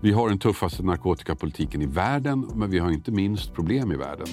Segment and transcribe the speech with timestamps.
[0.00, 4.26] Vi har den tuffaste narkotikapolitiken i världen, men vi har inte minst problem i världen.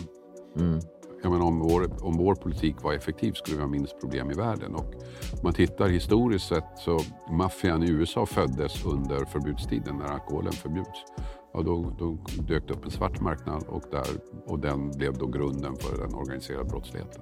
[1.24, 4.34] Jag menar, om, vår, om vår politik var effektiv skulle vi ha minst problem i
[4.34, 4.76] världen.
[4.76, 4.94] Och
[5.32, 7.00] om man tittar historiskt sett så
[7.32, 11.06] maffian i USA föddes under förbudstiden när alkoholen förbjuds.
[11.54, 14.08] Ja, då, då dök det upp en svart marknad och, där,
[14.46, 17.22] och den blev då grunden för den organiserade brottsligheten.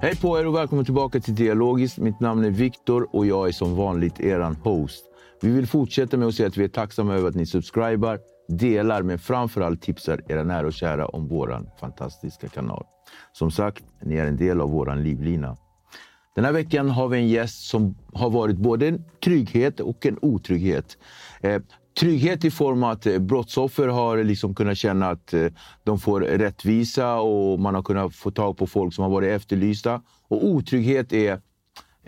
[0.00, 1.98] Hej på er och välkommen tillbaka till Dialogiskt.
[1.98, 5.04] Mitt namn är Viktor och jag är som vanligt eran host.
[5.40, 9.02] Vi vill fortsätta med att säga att vi är tacksamma över att ni subscribar, delar
[9.02, 12.84] men framförallt tipsar era nära och kära om våran fantastiska kanal.
[13.32, 15.56] Som sagt, ni är en del av våran livlina.
[16.34, 20.18] Den här veckan har vi en gäst som har varit både en trygghet och en
[20.22, 20.98] otrygghet.
[21.40, 21.62] Eh,
[21.98, 25.34] trygghet i form av att brottsoffer har liksom kunnat känna att
[25.84, 30.02] de får rättvisa och man har kunnat få tag på folk som har varit efterlysta.
[30.28, 31.40] Och otrygghet är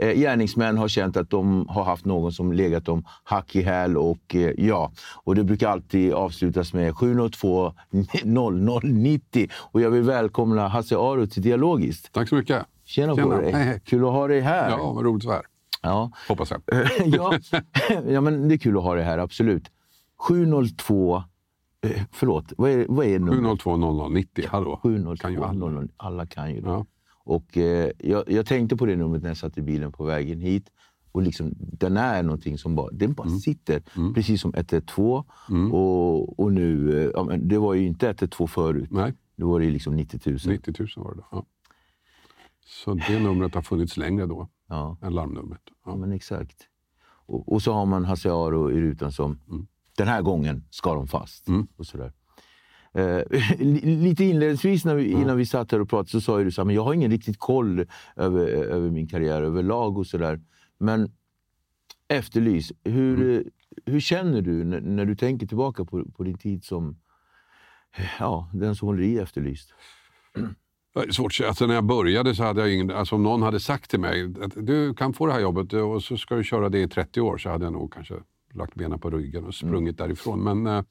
[0.01, 4.37] gärningsmän har känt att de har haft någon som legat dem hack i häl och
[4.57, 4.93] ja,
[5.25, 7.73] och det brukar alltid avslutas med 702
[8.25, 12.13] 0090 och jag vill välkomna Hasse Aro till Dialogiskt.
[12.13, 12.67] Tack så mycket.
[12.85, 13.29] Tjena, Tjena.
[13.29, 13.53] på dig.
[13.53, 13.81] Hej, hej.
[13.85, 14.71] Kul att ha dig här.
[14.71, 15.45] Ja, vad roligt att vara här.
[15.83, 16.11] Ja.
[16.29, 16.63] Hoppas jag.
[17.05, 17.39] ja,
[18.09, 19.71] ja, men det är kul att ha dig här, absolut.
[20.29, 21.23] 702...
[21.83, 23.37] eh, Förlåt, vad är, vad är numret?
[23.63, 23.77] 702
[24.09, 24.47] 0090.
[24.49, 24.81] Hallå.
[24.83, 25.53] 702 Kan ju alla.
[25.71, 25.89] 00.
[25.97, 26.69] Alla kan ju det.
[26.69, 26.87] Ja.
[27.25, 30.41] Och, eh, jag, jag tänkte på det numret när jag satt i bilen på vägen
[30.41, 30.71] hit.
[31.13, 33.83] Och liksom, den är någonting som bara, den bara sitter.
[34.15, 35.25] Precis som 112.
[35.73, 38.89] Och, och nu, eh, ja, men det var ju inte 112 förut.
[38.91, 40.39] Nej, Det var det liksom 90 000.
[40.47, 41.23] 90 000 var det.
[41.33, 41.45] Ja.
[42.67, 45.61] Så det numret har funnits längre då Ja, än larmnumret.
[45.67, 45.97] ja, Ja.
[45.97, 46.57] men exakt.
[47.27, 49.39] Och, och så har man Hasse Aro i rutan som,
[50.01, 51.49] den här gången ska de fast.
[51.49, 51.67] Mm.
[51.77, 52.13] Och sådär.
[52.95, 53.23] Eh,
[53.59, 56.61] li- lite inledningsvis när vi, innan vi satt här och pratade så sa du så
[56.61, 60.41] här, men jag har ingen riktigt koll över, över min karriär överlag och sådär.
[60.79, 61.11] Men
[62.09, 63.37] Efterlys, hur, Mm.
[63.37, 63.43] eh,
[63.93, 66.97] hur känner du när, när du tänker tillbaka på, på din tid som
[68.19, 69.73] ja, den som håller i Efterlyst?
[71.13, 72.91] Svårt att alltså, När jag började så hade jag ingen...
[72.91, 76.03] Alltså om någon hade sagt till mig att du kan få det här jobbet och
[76.03, 78.15] så ska du köra det i 30 år så hade jag nog kanske
[78.55, 80.45] lagt benen på ryggen och sprungit därifrån.
[80.45, 80.85] Men, eh,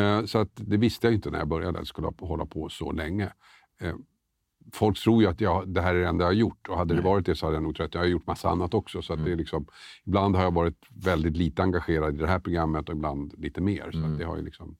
[0.00, 2.68] eh, så att det visste jag inte när jag började att jag skulle hålla på
[2.68, 3.32] så länge.
[3.80, 3.94] Eh,
[4.72, 6.94] folk tror ju att jag, det här är det enda jag har gjort och hade
[6.94, 9.02] det varit det så hade jag nog trott Jag har gjort massa annat också.
[9.02, 9.66] Så att det är liksom,
[10.06, 13.90] ibland har jag varit väldigt lite engagerad i det här programmet och ibland lite mer.
[13.92, 14.76] Så att det har ju liksom...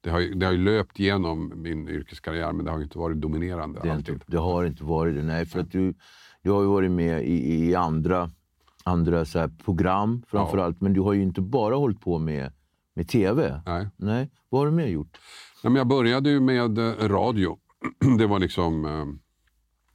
[0.00, 2.98] Det har, ju, det har ju löpt genom min yrkeskarriär men det har ju inte
[2.98, 4.14] varit dominerande Det, alltid.
[4.14, 5.22] inte, det har inte varit det.
[5.22, 5.94] Nej, för att du,
[6.42, 8.30] du har ju varit med i, i andra,
[8.86, 10.80] andra så här program framför allt.
[10.80, 12.52] Men du har ju inte bara hållit på med,
[12.94, 13.62] med tv.
[13.66, 13.88] Nej.
[13.96, 14.30] Nej.
[14.48, 15.18] Vad har du mer gjort?
[15.62, 17.58] Ja, men jag började ju med eh, radio.
[18.18, 19.04] Det var liksom eh,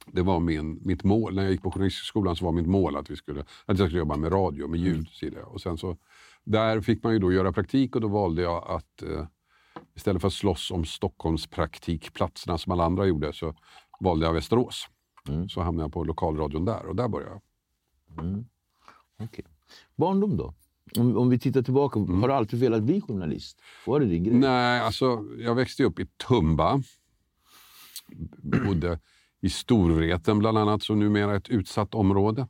[0.06, 1.34] det var min, mitt mål.
[1.34, 3.98] När jag gick på Journalisthögskolan så var mitt mål att, vi skulle, att jag skulle
[3.98, 5.08] jobba med radio, med ljud.
[5.22, 5.44] Mm.
[5.44, 5.96] Och sen så,
[6.44, 9.26] där fick man ju då göra praktik och då valde jag att eh,
[9.94, 13.54] istället för att slåss om Stockholms praktikplatserna som alla andra gjorde så
[14.00, 14.88] valde jag Västerås.
[15.48, 17.40] Så hamnade jag på lokalradion där och där började jag.
[19.24, 19.44] Okej.
[19.96, 20.54] Barndom då?
[20.98, 23.62] Om, om vi tittar tillbaka, har du alltid velat bli journalist?
[23.86, 24.34] Var det din grej?
[24.34, 26.82] Nej, alltså jag växte upp i Tumba.
[28.42, 29.00] Bodde
[29.40, 32.48] i Storvreten bland annat, som numera är ett utsatt område.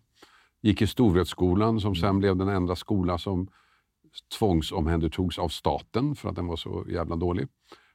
[0.61, 3.49] Gick i Storvretskolan som sen blev den enda skola som
[4.39, 7.49] tvångsomhändertogs av staten för att den var så jävla dålig.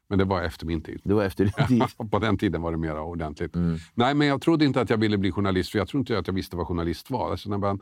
[0.10, 1.02] Men det var efter min tid.
[1.04, 1.84] Det var efter din tid.
[2.12, 3.56] På den tiden var det mer ordentligt.
[3.94, 6.28] Nej, men jag trodde inte att jag ville bli journalist, för jag tror inte att
[6.28, 7.32] jag visste vad journalist var.
[7.32, 7.82] Alltså när man,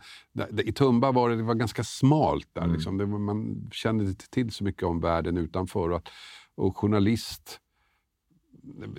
[0.64, 2.68] I Tumba var det, det var ganska smalt där.
[2.68, 2.98] Liksom.
[2.98, 5.90] Det man kände inte till så mycket om världen utanför.
[5.90, 6.10] Och, att,
[6.56, 7.60] och journalist,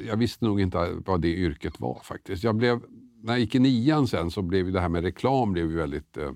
[0.07, 2.45] jag visste nog inte vad det yrket var faktiskt.
[2.45, 2.81] Jag blev,
[3.23, 6.33] när jag gick i nian sen så blev det här med reklam blev väldigt eh,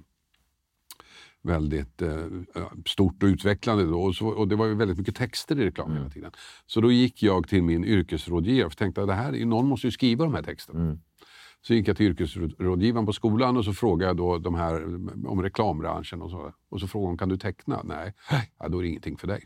[1.43, 2.27] väldigt eh,
[2.87, 4.03] stort och utvecklande då.
[4.03, 6.33] Och, så, och, det var ju väldigt mycket texter i reklam hela tiden.
[6.67, 9.91] Så då gick jag till min yrkesrådgivare och tänkte att det här, någon måste ju
[9.91, 10.81] skriva de här texterna.
[10.81, 11.01] Mm.
[11.63, 14.85] Så gick jag till yrkesrådgivaren på skolan och så frågade jag då de här
[15.27, 16.23] om reklambranschen.
[16.23, 17.83] Och så, och så frågade hon, kan du teckna?
[17.85, 18.15] Nej,
[18.59, 19.45] ja, då är det ingenting för dig.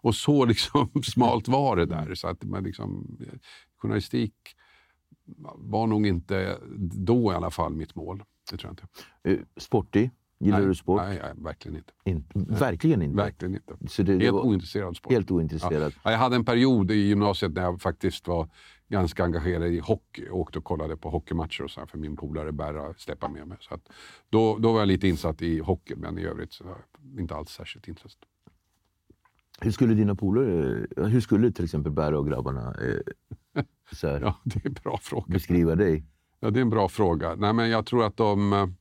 [0.00, 2.14] Och så liksom smalt var det där.
[2.14, 3.18] Så att man liksom,
[3.76, 4.34] journalistik
[5.54, 8.22] var nog inte då i alla fall mitt mål.
[8.50, 8.86] Det tror jag inte.
[9.22, 10.10] Eh, sportig?
[10.38, 11.02] Gillar nej, du sport?
[11.02, 11.92] Nej, nej verkligen inte.
[12.04, 13.16] In, verkligen inte?
[13.16, 13.88] Verkligen inte.
[13.88, 15.12] Så det, det helt var ointresserad sport.
[15.12, 15.92] Helt ointresserad.
[16.02, 16.10] Ja.
[16.10, 18.48] Jag hade en period i gymnasiet när jag faktiskt var
[18.88, 20.24] ganska engagerad i hockey.
[20.26, 23.58] Jag åkte och kollade på hockeymatcher och så för min polare Berra släppte med mig.
[23.60, 23.78] Så
[24.30, 26.76] då, då var jag lite insatt i hockey, men i övrigt så var
[27.12, 28.26] jag inte alls särskilt intresserad.
[29.60, 34.36] Hur skulle dina polare, hur skulle till exempel Berra och grabbarna eh, så här, ja,
[34.44, 35.24] det är en bra fråga.
[35.28, 36.04] beskriva dig?
[36.40, 37.34] Ja, det är en bra fråga.
[37.34, 38.74] Nej, men jag tror att de...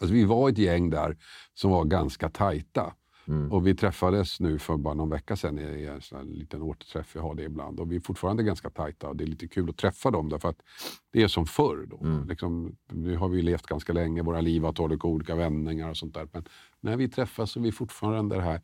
[0.00, 1.16] Alltså, vi var ett gäng där
[1.54, 2.94] som var ganska tajta.
[3.28, 3.52] Mm.
[3.52, 7.16] Och vi träffades nu för bara någon vecka sedan i en sån liten återträff.
[7.16, 7.80] Vi har det ibland.
[7.80, 10.48] Och vi är fortfarande ganska tajta och det är lite kul att träffa dem därför
[10.48, 10.62] att
[11.10, 11.86] det är som förr.
[11.86, 11.98] Då.
[12.00, 12.28] Mm.
[12.28, 16.14] Liksom, nu har vi levt ganska länge, våra liv har tagit olika vändningar och sånt
[16.14, 16.28] där.
[16.32, 16.44] Men
[16.80, 18.60] när vi träffas så är vi fortfarande det här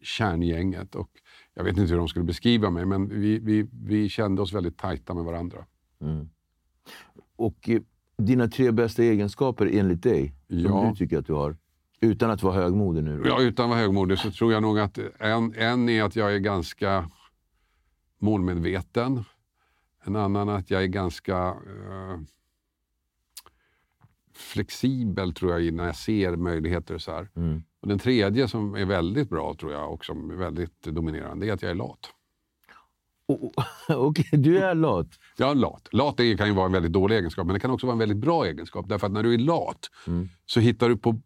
[0.00, 0.94] kärngänget.
[0.94, 1.10] Och
[1.54, 4.78] jag vet inte hur de skulle beskriva mig, men vi, vi, vi kände oss väldigt
[4.78, 5.66] tajta med varandra.
[6.00, 6.28] Mm.
[7.36, 7.80] Och eh,
[8.16, 10.88] dina tre bästa egenskaper enligt dig, som Ja.
[10.90, 11.56] du tycker att du har?
[12.00, 13.28] Utan att vara högmodig nu då?
[13.28, 16.34] Ja, utan att vara högmodig så tror jag nog att en, en är att jag
[16.34, 17.10] är ganska
[18.18, 19.24] målmedveten.
[20.04, 22.20] En annan att jag är ganska eh,
[24.34, 26.98] flexibel tror jag när jag ser möjligheter.
[26.98, 27.28] Så här.
[27.36, 27.62] Mm.
[27.80, 31.52] Och den tredje som är väldigt bra tror jag och som är väldigt dominerande är
[31.52, 32.10] att jag är lat.
[33.88, 35.08] Okej, du är lat.
[35.38, 35.88] Är lat.
[35.92, 38.18] Lat kan ju vara en väldigt dålig egenskap, men det kan också vara en väldigt
[38.18, 38.88] bra egenskap.
[38.88, 40.28] Därför att när du är lat Mm.
[40.46, 41.20] så hittar du på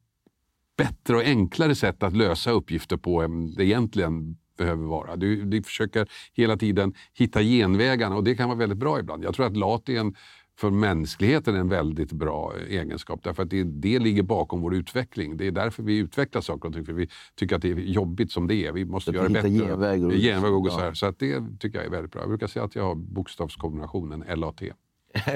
[0.77, 5.17] bättre och enklare sätt att lösa uppgifter på än det egentligen behöver vara.
[5.17, 9.25] Du, du försöker hela tiden hitta genvägarna och det kan vara väldigt bra ibland.
[9.25, 10.15] Jag tror att lat är en,
[10.61, 13.21] för mänskligheten en väldigt bra egenskap.
[13.25, 15.37] Därför att det, det ligger bakom vår utveckling.
[15.37, 16.85] Det är därför vi utvecklar saker och ting.
[16.85, 18.73] För vi tycker att det är jobbigt som det är.
[18.73, 19.49] Vi måste göra det bättre.
[19.51, 20.85] genvägar och- genväg och så, ja.
[20.85, 20.93] här.
[20.95, 22.23] så att det tycker jag är väldigt bra.
[22.23, 24.61] Jag brukar säga att jag har bokstavskombinationen LAT.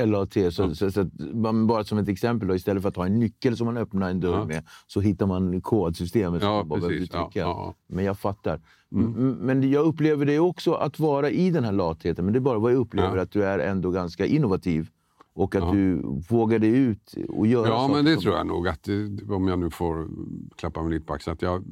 [0.07, 0.33] LAT.
[0.51, 3.19] Så, så, så att man, bara som ett exempel, då, istället för att ha en
[3.19, 4.45] nyckel som man öppnar en dörr Ja.
[4.45, 7.09] med, så hittar man kodsystemet som Ja, bara precis.
[7.13, 7.75] Ja, ja.
[7.87, 8.61] Men jag fattar.
[8.93, 12.25] M- Men jag upplever det också att vara i den här latheten.
[12.25, 13.23] Men det är bara vad jag upplever, Ja.
[13.23, 14.89] att du är ändå ganska innovativ.
[15.35, 15.73] Och att Ja.
[15.73, 18.69] du vågar dig ut och göra Ja, men det som- tror jag nog.
[18.69, 18.89] Att,
[19.31, 20.09] om jag nu får
[20.57, 21.33] klappa mig lite på axeln.
[21.35, 21.65] Att jag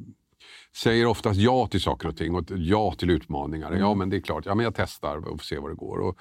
[0.77, 3.69] säger oftast ja till saker och ting och ja till utmaningar.
[3.69, 3.81] Mm.
[3.81, 4.47] Ja, men det är klart.
[4.47, 5.99] Ja, men jag testar och får se vad det går.
[5.99, 6.19] Och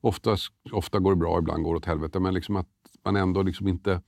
[0.00, 2.20] oftast, ofta går det bra, ibland går det åt helvete.
[2.20, 2.68] Men liksom att
[3.04, 4.02] man ändå liksom inte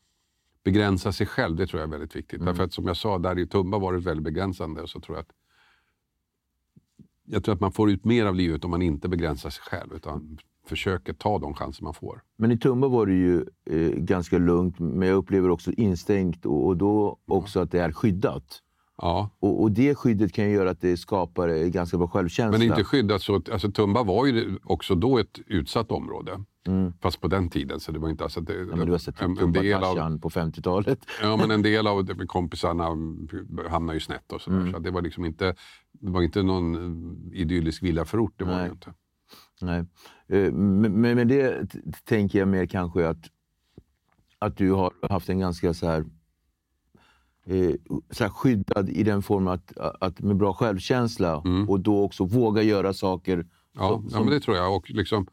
[0.64, 2.40] begränsar sig själv, det tror jag är väldigt viktigt.
[2.40, 2.46] Mm.
[2.46, 4.86] Därför att som jag sa, där i Tumba var det väldigt begränsande.
[4.88, 5.32] Så tror jag att
[7.24, 9.94] jag tror att man får ut mer av livet om man inte begränsar sig själv
[9.94, 12.22] utan försöker ta de chanser man får.
[12.38, 16.66] Men i Tumba var det ju eh, ganska lugnt, men jag upplever också instängt och,
[16.66, 18.58] och då också att det är skyddat.
[18.96, 22.58] Ja, Och, och det skyddet kan ju göra att det skapar eh, ganska bra självkänsla.
[22.58, 23.34] Men inte skyddat så.
[23.52, 26.44] Alltså, Tumba var ju också då ett utsatt område.
[26.66, 26.92] Mm.
[27.00, 27.80] Fast på den tiden.
[27.80, 30.18] Så det var inte, alltså, det, Ja, men du har sett en, en, del av,
[30.18, 30.98] på 50-talet.
[31.22, 32.84] ja, men en del av kompisarna
[33.70, 34.32] hamnade ju snett.
[34.32, 34.72] och så, Mm.
[34.72, 35.54] så det var liksom inte,
[35.92, 36.74] det var inte någon
[37.32, 38.32] eh, idyllisk villaförort.
[38.36, 38.66] Det var det Nej.
[38.66, 38.92] ju inte.
[39.62, 39.84] Nej.
[40.28, 41.66] Eh, Men men det
[42.04, 43.24] tänker jag mer kanske att,
[44.38, 46.04] att du har haft en ganska så här,
[47.46, 47.74] eh,
[48.10, 51.70] så här skyddad i den formen att, att med bra självkänsla Mm.
[51.70, 53.46] och då också våga göra saker.
[53.74, 54.76] Ja, som- ja, men det tror jag.
[54.76, 55.26] Och liksom,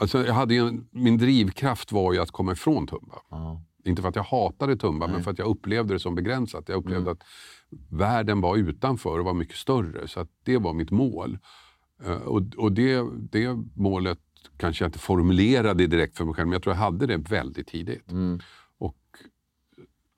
[0.00, 3.18] alltså, jag hade en, min drivkraft var ju att komma ifrån Tumba.
[3.30, 3.62] Ja.
[3.84, 6.68] Inte för att jag hatade Tumba, men för att jag upplevde det som begränsat.
[6.68, 7.22] Jag upplevde att
[7.90, 10.08] världen var utanför och var mycket större.
[10.08, 11.38] Så att det var mitt mål.
[12.04, 14.18] Eh, och och det, det målet
[14.56, 17.66] kanske jag inte formulerade direkt för mig själv, men jag tror jag hade det väldigt
[17.68, 18.10] tidigt.
[18.10, 18.40] Mm.
[18.78, 18.96] Och,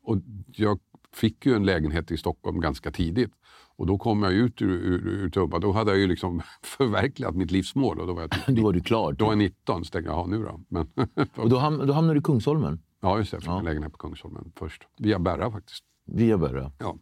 [0.03, 0.81] och jag
[1.15, 3.31] fick ju en lägenhet i Stockholm ganska tidigt.
[3.77, 5.59] Och då kom jag ut ur, ur, ur Tumba.
[5.59, 8.01] Då hade jag ju liksom förverkligat mitt livsmål.
[8.01, 9.13] Och då var jag, typ, Då var du klar.
[9.13, 10.61] då var jag 19, så tänkte jag, nu då.
[10.69, 10.87] Men,
[11.37, 13.35] Och då, ham- då hamnade du i Kungsholmen, ja, just det.
[13.35, 13.59] Jag fick Ja.
[13.59, 14.83] en lägenhet på Kungsholmen först.
[14.99, 15.85] Via Berra faktiskt.
[16.07, 16.73] via Berra.
[16.79, 16.99] Ja.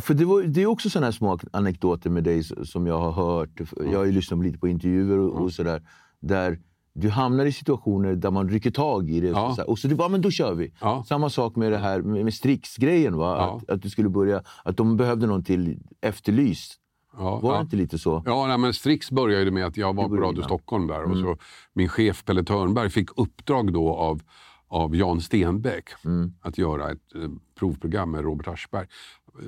[0.00, 3.12] För det, var, det är också sådana här små anekdoter med dig som jag har
[3.12, 3.60] hört.
[3.92, 5.82] Jag har ju lyssnat lite på intervjuer och, och sådär.
[6.20, 6.58] Där
[6.94, 9.28] du hamnar i situationer där man rycker tag i det.
[9.28, 9.54] Ja.
[9.56, 10.72] Så och så du bara, men då kör vi.
[10.80, 11.04] Ja.
[11.08, 13.16] Samma sak med det här med, med Strix-grejen.
[13.16, 13.36] Va?
[13.38, 13.56] Ja.
[13.62, 16.74] Att, att du skulle börja, att de behövde någon till Efterlyst.
[17.16, 18.22] Var det inte lite så?
[18.26, 20.44] Ja, nej, men Strix började med att jag var på Radio innan.
[20.44, 21.02] Stockholm där.
[21.04, 21.22] Och Mm.
[21.22, 21.36] så
[21.72, 24.20] min chef Pelle Törnberg fick uppdrag då av,
[24.68, 26.32] av Jan Stenbeck Mm.
[26.40, 27.28] att göra ett eh,
[27.58, 28.86] provprogram med Robert Aschberg.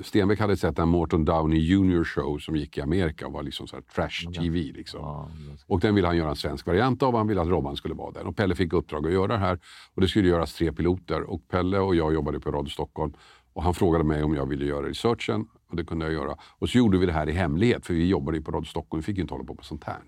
[0.03, 3.67] Stenbeck hade sett en Morton Downey Jr show som gick i Amerika och var liksom
[3.67, 4.59] så trash-tv.
[4.59, 4.99] Liksom.
[4.99, 5.29] Ja,
[5.67, 7.15] Och den ville han göra en svensk variant av.
[7.15, 8.27] Han ville att Robban skulle vara den.
[8.27, 9.59] Och Pelle fick uppdrag att göra det här.
[9.93, 11.21] Och det skulle göras tre piloter.
[11.21, 13.13] Och Pelle och jag jobbade på Radio Stockholm.
[13.53, 15.47] Och han frågade mig om jag ville göra researchen.
[15.69, 16.35] Och det kunde jag göra.
[16.59, 17.85] Och så gjorde vi det här i hemlighet.
[17.85, 19.01] För vi jobbade ju på Radio Stockholm.
[19.01, 20.01] Vi fick ju inte hålla på med sånt här.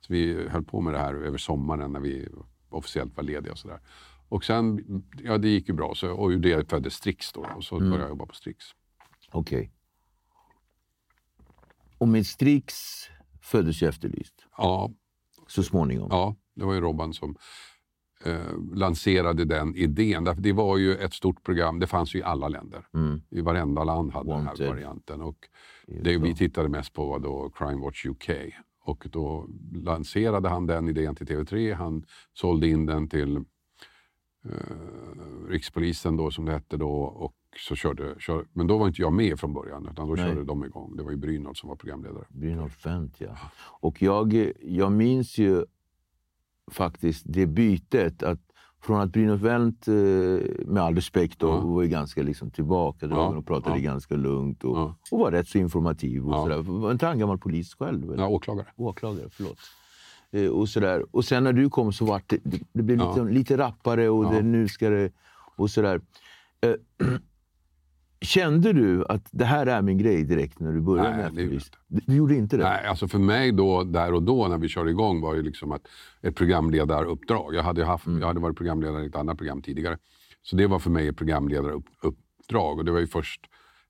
[0.00, 2.28] Så vi höll på med det här över sommaren när vi
[2.68, 3.80] officiellt var lediga och sådär.
[4.28, 4.84] Och sen,
[5.22, 5.94] ja det gick ju bra.
[5.94, 7.46] Så, och det föddes Strix då.
[7.56, 8.64] Och så började jag jobba på Strix.
[9.34, 9.70] Okej.
[11.98, 12.74] Och med Strix
[13.42, 14.34] föddes ju Efterlyst.
[14.56, 14.90] Ja,
[15.46, 16.08] Så småningom.
[16.10, 17.36] Ja, det var ju Robban som
[18.24, 20.24] eh, lanserade den idén.
[20.24, 21.78] Därför det var ju ett stort program.
[21.78, 22.86] Det fanns ju i alla länder.
[22.94, 23.22] Mm.
[23.30, 24.66] I varenda land hade den Wanted.
[24.66, 25.22] här varianten.
[25.22, 25.36] Och
[25.86, 28.30] det vi tittade mest på var då Crime Watch UK.
[28.80, 31.74] Och då lanserade han den idén till TV3.
[31.74, 33.36] Han sålde in den till
[34.44, 34.52] eh,
[35.48, 36.92] Rikspolisen då, som det hette då.
[37.02, 40.24] Och så körde, kör, men då var inte jag med från början, utan då Nej.
[40.24, 40.96] körde de igång.
[40.96, 42.24] Det var ju Brynolf som var programledare.
[42.28, 43.36] Brynolf Fent, ja.
[43.80, 45.64] Och jag, jag minns ju
[46.70, 48.22] faktiskt det bytet.
[48.22, 48.40] att
[48.80, 49.94] Från att Brynolf Wendt, eh,
[50.66, 51.60] med all respekt, då, Ja.
[51.60, 53.82] var ju ganska liksom tillbakadragen Ja, och pratade ja.
[53.82, 54.94] ganska lugnt och, Ja.
[55.10, 56.26] och var rätt så informativ.
[56.28, 56.62] Och Ja.
[56.62, 58.12] Var inte han gammal polis själv?
[58.12, 58.22] eller?
[58.22, 58.66] Ja, åklagare.
[58.76, 59.58] Åklagare, förlåt.
[60.30, 61.04] Eh, och, sådär.
[61.16, 64.32] och sen när du kom så var det, det, det blev lite, lite rappare och
[64.32, 65.12] det, nu ska det...
[65.56, 66.00] Och sådär.
[66.60, 66.74] Eh,
[68.20, 71.42] kände du att det här är min grej direkt när du började Nej, med det
[71.42, 71.78] gjorde Efterlyst?
[72.06, 72.62] Du, gjorde inte det?
[72.62, 75.72] Nej, alltså för mig då, där och då när vi körde igång var ju liksom
[75.72, 75.86] att
[76.22, 77.54] ett programledaruppdrag.
[77.54, 79.98] Jag hade, haft, jag hade varit programledare i ett annat program tidigare.
[80.42, 82.78] Så det var för mig ett programledaruppdrag.
[82.78, 83.40] Och det var ju först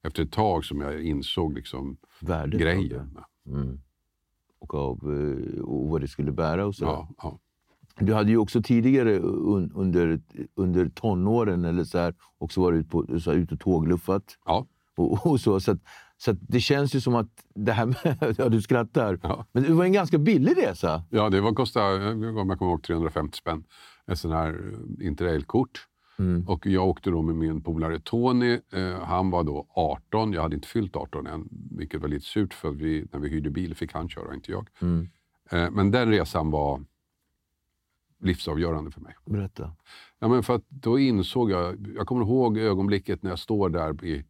[0.03, 2.65] efter ett tag som jag insåg liksom Värdet det.
[2.65, 3.19] grejen.
[4.59, 6.85] och, av, eh, och vad det skulle bära och så.
[6.85, 7.39] Ja, ja.
[8.01, 10.21] Du hade ju också tidigare un, under,
[10.57, 14.39] under tonåren eller så här, också varit ut, på, så här, ut och tågluffat.
[14.45, 14.67] ja.
[14.97, 15.79] Och, och så, så, att,
[16.17, 18.35] så att det känns ju som att det här med...
[18.39, 19.21] Ja, du skrattar.
[19.23, 19.47] Ja.
[19.53, 21.03] Men det var en ganska billig resa.
[21.11, 23.65] ja det var kostade, om jag kommer ihåg, 350 spänn.
[24.07, 25.87] Ett sån här eh, interrailkort.
[26.47, 28.61] Och jag åkte då med min polare Tony.
[28.73, 30.33] Eh, han var då 18.
[30.33, 33.51] Jag hade inte fyllt 18 än, vilket var lite surt för vi, när vi hyrde
[33.51, 34.69] bil fick han köra, inte jag.
[35.51, 36.85] Eh, men den resan var
[38.25, 39.15] livsavgörande för mig.
[39.25, 39.73] Berätta.
[40.19, 44.05] Ja, men för att då insåg jag, jag kommer ihåg ögonblicket när jag står där
[44.05, 44.25] i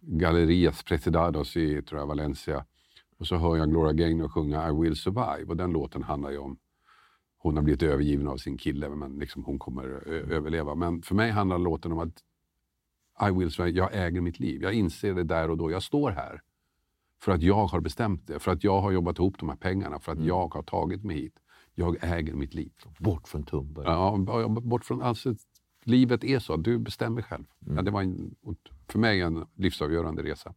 [0.00, 2.64] Gallerias Presidados i tror jag, Valencia.
[3.18, 5.44] Och så hör jag Gloria Gaynor sjunga I will survive.
[5.48, 6.56] Och den låten handlar ju om,
[7.38, 10.74] hon har blivit övergiven av sin kille, men liksom hon kommer överleva.
[10.74, 12.22] Men för mig handlar låten om att
[13.28, 14.62] I will survive, jag äger mitt liv.
[14.62, 15.70] Jag inser det där och då.
[15.70, 16.40] Jag står här
[17.20, 19.98] för att jag har bestämt det, för att jag har jobbat ihop de här pengarna,
[19.98, 21.34] för att jag har tagit mig hit.
[21.78, 22.72] Jag äger mitt liv.
[22.98, 23.82] Bort från Tumba.
[23.84, 24.18] Ja,
[24.48, 25.02] bort från...
[25.02, 25.34] Alltså,
[25.84, 27.44] livet är så, du bestämmer själv.
[27.58, 28.34] Ja, det var en,
[28.88, 30.54] för mig en livsavgörande resa.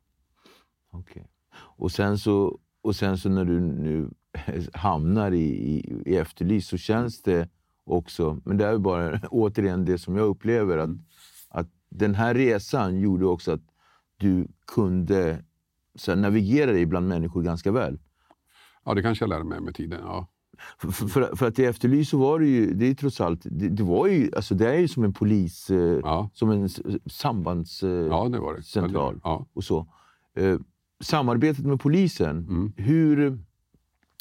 [0.89, 1.27] Okej.
[1.53, 4.09] Och, sen så, och sen så när du nu
[4.73, 7.49] hamnar i, i, i Efterlyst så känns det
[7.83, 10.89] också, men det är bara återigen det som jag upplever, att,
[11.49, 13.63] att den här resan gjorde också att
[14.17, 15.43] du kunde
[15.95, 17.99] så här, navigera dig bland människor ganska väl.
[18.85, 19.99] Ja, det kanske jag lärde mig med tiden.
[20.03, 20.27] Ja.
[20.77, 23.69] För, för, för att i Efterlyst så var det ju, det är trots allt, det,
[23.69, 26.29] det var ju, alltså det är ju som en polis, eh, Ja.
[26.33, 27.83] som en s- sambands...
[27.83, 28.39] Eh, ja, det
[29.13, 29.19] det.
[29.23, 29.45] Ja.
[29.53, 29.87] och så.
[30.35, 30.59] Eh,
[31.03, 32.73] samarbetet med polisen, Mm.
[32.77, 33.39] hur,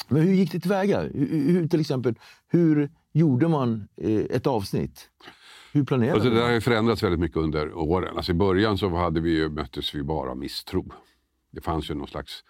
[0.07, 1.01] men hur gick det tillväga?
[1.01, 2.15] Hur, hur, till exempel,
[2.47, 3.87] hur gjorde man
[4.29, 5.09] ett avsnitt?
[5.73, 6.53] Hur planerade Alltså, det där man?
[6.53, 8.17] har förändrats väldigt mycket under åren.
[8.17, 10.91] Alltså, I början så hade vi ju, möttes vi bara av misstro.
[11.51, 12.43] Det fanns ju någon slags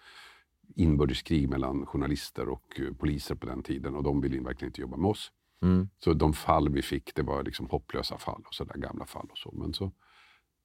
[0.76, 4.96] inbördeskrig mellan journalister och eh, poliser på den tiden och de ville verkligen inte jobba
[4.96, 5.32] med oss.
[5.62, 5.88] Mm.
[5.98, 9.26] Så de fall vi fick, det var liksom hopplösa fall och så där gamla fall
[9.30, 9.50] och så.
[9.52, 9.92] Men så,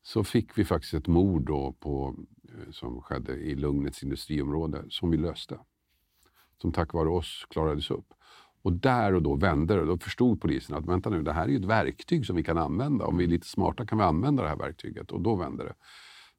[0.03, 5.11] så fick vi faktiskt ett mord då på, eh, som skedde i Lugnets industriområde som
[5.11, 5.59] vi löste.
[6.61, 8.13] Som tack vare oss klarades upp.
[8.61, 9.85] Och där och då vände det.
[9.85, 12.57] Då förstod polisen att vänta nu, det här är ju ett verktyg som vi kan
[12.57, 13.05] använda.
[13.05, 15.11] Om vi är lite smarta kan vi använda det här verktyget.
[15.11, 15.73] Och då vände det.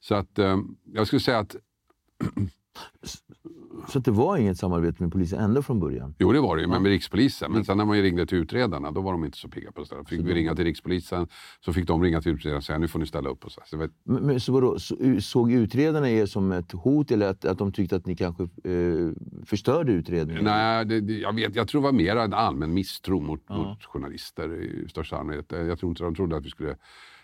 [0.01, 1.57] Så att eh, jag skulle säga att
[3.89, 6.15] Så att det var inget samarbete med polisen ända från början?
[6.19, 7.53] Jo, det var det ju, men med rikspolisen.
[7.53, 9.87] Men sen när man ringde till utredarna, då var de inte så pigga på det.
[9.87, 10.09] Stället.
[10.09, 11.29] Fick vi ringa till rikspolisen,
[11.65, 13.45] så fick de ringa till utredarna och säga nu får ni ställa upp.
[13.45, 13.61] Och så.
[13.67, 17.45] Så vet, Men, men, så vadå, så, såg utredarna er som ett hot eller att,
[17.45, 19.11] att de tyckte att ni kanske eh,
[19.47, 20.45] förstörde utredningen?
[20.45, 23.85] nej, det, det, jag, vet, jag tror det var mer en allmän misstro mot, mot
[23.85, 25.47] journalister i största allmänhet.
[25.51, 26.77] Jag tror inte de trodde att vi skulle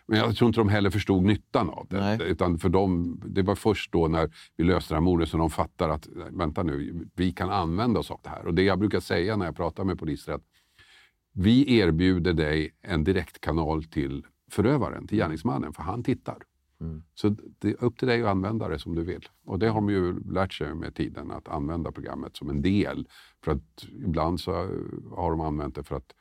[0.07, 2.01] men jag tror inte de heller förstod nyttan av det.
[2.01, 2.19] Nej.
[2.23, 5.51] Utan för dem, det var först då när vi löste det här mordet som de
[5.51, 8.47] fattar att vänta nu, vi kan använda oss av det här.
[8.47, 10.45] Och det jag brukar säga när jag pratar med poliser är att
[11.33, 16.37] vi erbjuder dig en direktkanal till förövaren, till gärningsmannen, för han tittar.
[17.15, 19.29] Så det är upp till dig att använda det som du vill.
[19.45, 23.09] Och det har de ju lärt sig med tiden, att använda programmet som en del.
[23.45, 24.53] För att ibland så
[25.17, 26.13] har de använt det för att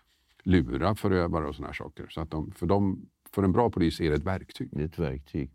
[0.43, 2.07] lura förövare och såna här saker.
[2.09, 4.69] Så att de, för, dem, för en bra polis är det ett verktyg.
[4.71, 5.51] Det är ett verktyg.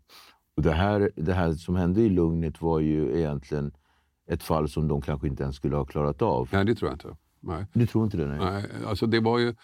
[0.55, 3.71] Och det, här, det här som hände i Lugnet var ju egentligen
[4.29, 6.49] ett fall som de kanske inte ens skulle ha klarat av.
[6.51, 7.17] Nej, det tror jag inte.
[7.39, 7.65] Nej.
[7.73, 8.27] Du tror inte det?
[8.27, 8.37] Nej.
[8.39, 9.55] Nej, alltså det, var ju,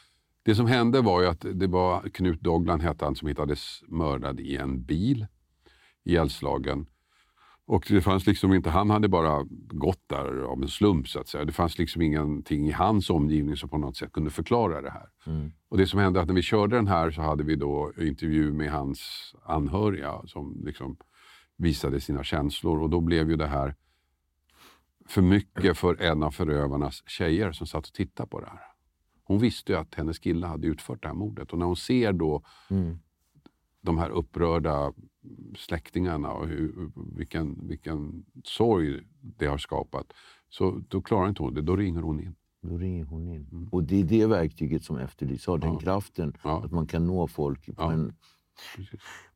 [0.43, 4.39] det som hände var ju att det var Knut Doglan hette han som hittades mördad
[4.39, 5.27] i en bil
[6.03, 6.85] i Älvslagen.
[7.67, 11.27] Och det fanns liksom inte, han hade bara gått där av en slump så att
[11.27, 11.45] säga.
[11.45, 15.09] Det fanns liksom ingenting i hans omgivning som på något sätt kunde förklara det här.
[15.69, 18.53] Och det som hände att när vi körde den här så hade vi då intervju
[18.53, 20.97] med hans anhöriga som liksom
[21.57, 23.75] visade sina känslor och då blev ju det här
[25.07, 28.59] för mycket för en av förövarnas tjejer som satt och tittade på det här.
[29.23, 32.13] Hon visste ju att hennes kille hade utfört det här mordet och när hon ser
[32.13, 32.43] då
[33.81, 34.93] de här upprörda
[35.55, 40.13] släktingarna och hur, vilken, vilken sorg det har skapat,
[40.49, 41.61] så då klarar inte hon det.
[41.61, 42.35] Då ringer hon in.
[42.61, 43.69] Då ringer hon in.
[43.71, 45.79] Och det är det verktyget som efterlyses, har den Ja.
[45.79, 46.33] kraften.
[46.43, 46.63] Ja.
[46.65, 48.13] Att man kan nå folk på, en,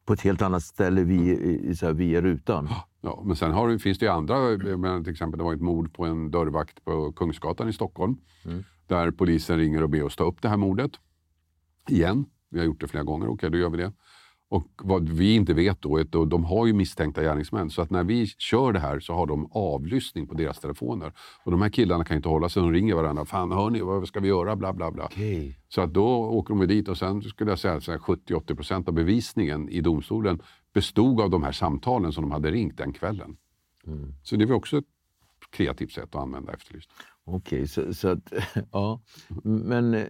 [0.05, 2.69] på ett helt annat ställe via, i- så här, via rutan.
[3.01, 4.35] Ja, men sen har, finns det ju andra,
[4.77, 8.17] menar, till exempel det var ett mord på en dörrvakt på Kungsgatan i Stockholm.
[8.87, 10.91] Där polisen ringer och ber oss ta upp det här mordet.
[11.89, 12.25] Igen.
[12.49, 13.93] Vi har gjort det flera gånger, okej då gör vi det.
[14.49, 17.69] Och vad vi inte vet då är att de har ju misstänkta gärningsmän.
[17.69, 21.13] Så att när vi kör det här så har de avlyssning på deras telefoner.
[21.43, 23.25] Och de här killarna kan inte hålla sig, de ringer varandra.
[23.25, 24.55] Fan hörni, vad ska vi göra?
[24.55, 25.05] Bla bla bla.
[25.05, 25.57] Okej.
[25.69, 28.93] Så att då åker de dit och sen skulle jag säga att 70-80 procent av
[28.93, 30.41] bevisningen i domstolen
[30.73, 33.37] bestod av de här samtalen som de hade ringt den kvällen.
[34.23, 34.85] Så det var också ett
[35.49, 36.89] kreativt sätt att använda Efterlyst.
[37.23, 38.33] Okej, så, så att...
[38.71, 39.01] ja.
[39.43, 40.09] Men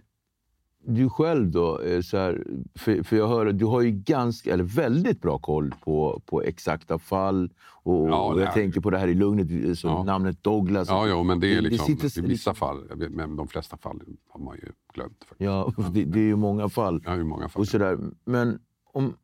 [0.86, 1.80] du själv då?
[1.80, 5.38] eh, Så här, för, för jag hör att du har ju ganska, eller väldigt bra
[5.38, 7.50] koll på, på exakta fall.
[7.82, 10.02] Och, Ja, och det jag är- tänker på det här i Lugnet, eh, som Ja.
[10.04, 10.88] namnet Douglas.
[10.88, 13.48] Ja, ja, men det är Det- det liksom, sitter- i vissa fall, vet, men de
[13.48, 15.16] flesta fall har man ju glömt.
[15.28, 15.40] Faktiskt.
[15.40, 17.02] Ja, det, det är ju många fall.
[17.06, 17.60] Ja, i många fall.
[17.60, 17.98] Och sådär.
[18.24, 18.58] Men
[18.92, 19.14] om,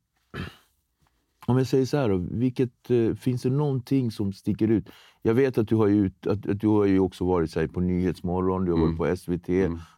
[1.47, 4.89] om jag säger så här, då, vilket, eh, finns det någonting som sticker ut?
[5.23, 7.67] Jag vet att du har ju, att, att du har ju också varit så här,
[7.67, 8.97] på Nyhetsmorgon, du har Mm.
[8.97, 9.47] varit på SVT,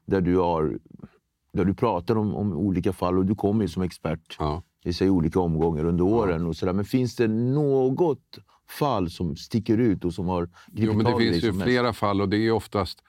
[0.06, 0.78] där du har
[1.52, 4.62] där du pratar om, om olika fall och du kommer ju som expert Ja.
[5.00, 6.46] i olika omgångar under åren.
[6.46, 6.72] Och så där.
[6.72, 8.38] Men finns det något
[8.70, 11.64] fall som sticker ut och som har gripit Jo, men det finns ju som mest?
[11.64, 13.02] flera fall och det är oftast,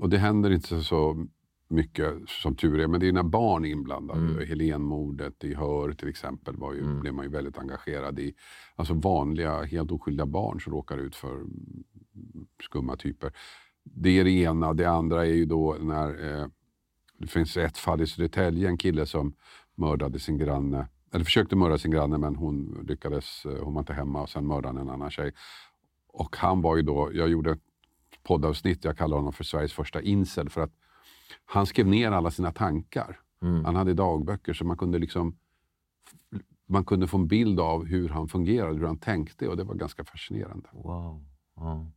[0.00, 1.26] och det händer inte så
[1.68, 4.20] mycket som tur är, men det är när barn är inblandade.
[4.20, 4.48] Mm.
[4.48, 8.34] Helénmordet i Hör till exempel var ju, blev man ju väldigt engagerad i.
[8.76, 11.40] Alltså vanliga, helt oskyldiga barn som råkar ut för
[12.62, 13.32] skumma typer.
[13.84, 14.74] Det är det ena.
[14.74, 16.46] Det andra är ju då när eh,
[17.20, 19.34] det finns ett fall i Södertälje, en kille som
[19.74, 23.92] mördade sin granne, eller försökte mörda sin granne men hon lyckades, eh, hon var inte
[23.92, 25.32] hemma och sen mördade han en annan tjej.
[26.06, 27.62] Och han var ju då, jag gjorde ett
[28.22, 30.72] poddavsnitt, jag kallar honom för Sveriges första incel för att
[31.44, 33.20] han skrev ner alla sina tankar.
[33.64, 35.38] Han hade dagböcker så man kunde liksom
[36.66, 39.74] man kunde få en bild av hur han fungerade, hur han tänkte och det var
[39.74, 40.68] ganska fascinerande.
[40.72, 41.24] Wow.
[41.56, 41.90] Ja.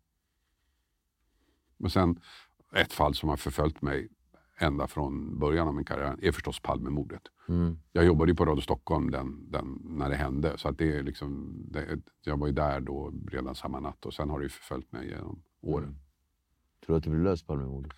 [1.79, 2.19] Och sen
[2.73, 4.09] ett fall som har förföljt mig
[4.63, 7.21] ända från början av min karriär är förstås Palmemordet.
[7.49, 7.77] Mm.
[7.91, 11.03] Jag jobbade ju på Radio Stockholm den, den, när det hände, så att det är
[11.03, 14.49] liksom, det, jag var ju där då redan samma natt och sen har det ju
[14.49, 15.95] förföljt mig genom åren.
[16.85, 17.91] Tror du att det blir löst Palmemordet?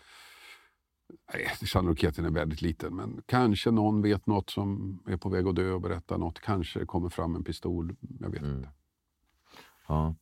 [1.34, 5.56] Nej, sannolikheten är väldigt liten, men kanske någon vet något som är på väg att
[5.56, 6.40] dö och berättar något.
[6.40, 8.70] Kanske det kommer fram en pistol, jag vet inte.
[9.88, 10.16] Ja.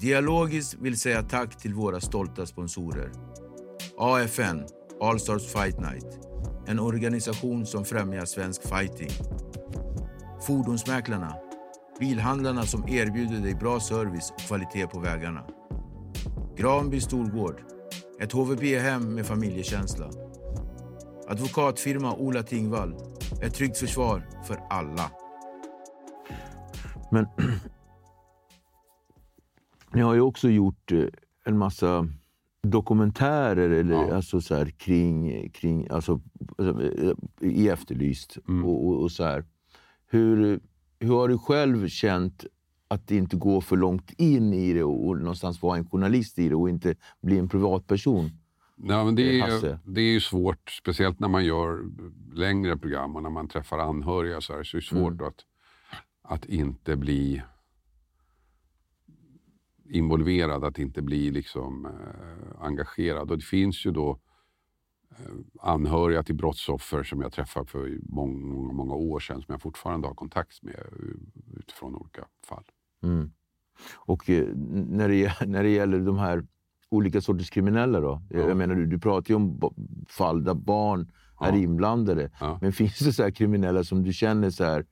[0.00, 3.10] Dialogiskt vill säga tack till våra stolta sponsorer.
[3.98, 4.64] AFN,
[5.00, 6.18] All Stars Fight Night.
[6.66, 9.10] En organisation som främjar svensk fighting.
[10.46, 11.34] Fordonsmäklarna.
[12.00, 15.44] Bilhandlarna som erbjuder dig bra service och kvalitet på vägarna.
[16.56, 17.60] Granby Storgård.
[18.20, 20.10] Ett HVB-hem med familjekänsla.
[21.28, 22.94] Advokatfirma Ola Tingvall.
[23.42, 25.10] Ett tryggt försvar för alla.
[27.10, 27.26] Men
[29.92, 31.04] Ni har ju också gjort eh,
[31.44, 32.08] en massa
[32.62, 34.14] dokumentärer eller, Ja.
[34.14, 36.20] alltså så här, kring, kring alltså,
[36.58, 36.82] alltså,
[37.40, 38.38] i Efterlyst.
[38.48, 38.64] Mm.
[38.64, 39.44] Och, och, och så här.
[40.06, 40.60] Hur,
[40.98, 42.44] hur har du själv känt
[42.88, 46.38] att det inte går för långt in i det och, och någonstans vara en journalist
[46.38, 48.30] i det och inte bli en privatperson?
[48.76, 51.78] Ja, men det, är det är ju svårt, speciellt när man gör
[52.34, 55.44] längre program och när man träffar anhöriga så, här, så är det svårt att,
[56.22, 57.42] att inte bli
[59.90, 63.30] involverad, att inte bli liksom, eh, engagerad.
[63.30, 64.18] Och det finns ju då
[65.10, 65.16] eh,
[65.60, 70.08] anhöriga till brottsoffer som jag träffade för många, många, många år sedan som jag fortfarande
[70.08, 72.64] har kontakt med eh, utifrån olika fall.
[73.02, 73.30] Mm.
[73.96, 74.46] Och eh,
[74.88, 76.46] när det, när det gäller de här
[76.88, 78.22] olika sorters kriminella då?
[78.30, 78.38] Ja.
[78.38, 79.60] Jag menar, du, du pratar ju om
[80.08, 81.56] fall där barn är Ja.
[81.56, 82.30] inblandade.
[82.40, 82.58] Ja.
[82.62, 84.86] Men finns det så här kriminella som du känner så här,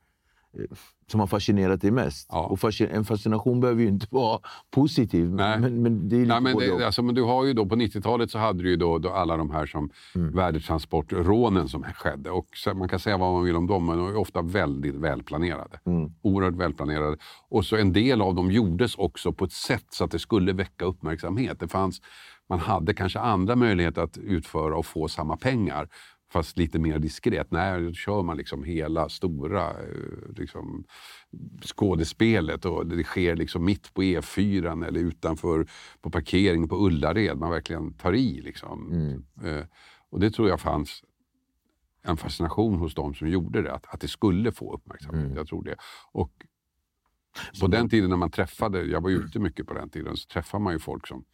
[1.11, 2.29] som har fascinerat dig mest?
[2.31, 2.45] Ja.
[2.45, 4.39] Och fascin- en fascination behöver ju inte vara
[4.71, 5.59] positiv, Nej.
[5.59, 6.79] men, men det är lite Nej, men, både och.
[6.79, 9.09] det, alltså, men du har ju då, på 90-talet så hade du ju då, då
[9.09, 10.35] alla de här som Mm.
[10.35, 12.31] värdetransportrånen som skedde.
[12.31, 14.95] Och så, man kan säga vad man vill om dem, men de är ofta väldigt
[14.95, 15.79] välplanerade.
[15.85, 16.11] Mm.
[16.21, 17.17] Oerhört välplanerade.
[17.49, 20.53] Och så en del av dem gjordes också på ett sätt så att det skulle
[20.53, 21.59] väcka uppmärksamhet.
[21.59, 22.01] Det fanns,
[22.49, 25.87] man hade kanske andra möjligheter att utföra och få samma pengar.
[26.31, 27.51] Fast lite mer diskret.
[27.51, 30.83] Nej, då kör man liksom hela stora eh, liksom,
[31.63, 35.67] skådespelet och det sker liksom mitt på E4 eller utanför
[36.01, 37.37] på parkeringen på Ullared.
[37.37, 38.41] Man verkligen tar i.
[38.41, 38.91] Liksom.
[39.43, 39.65] Eh,
[40.09, 41.03] och det tror jag fanns
[42.01, 45.31] en fascination hos de som gjorde det, att, att det skulle få uppmärksamhet.
[45.35, 45.75] Jag tror det.
[46.11, 46.31] Och
[47.61, 50.63] på den tiden när man träffade, jag var ute mycket på den tiden, så träffade
[50.63, 51.25] man ju folk som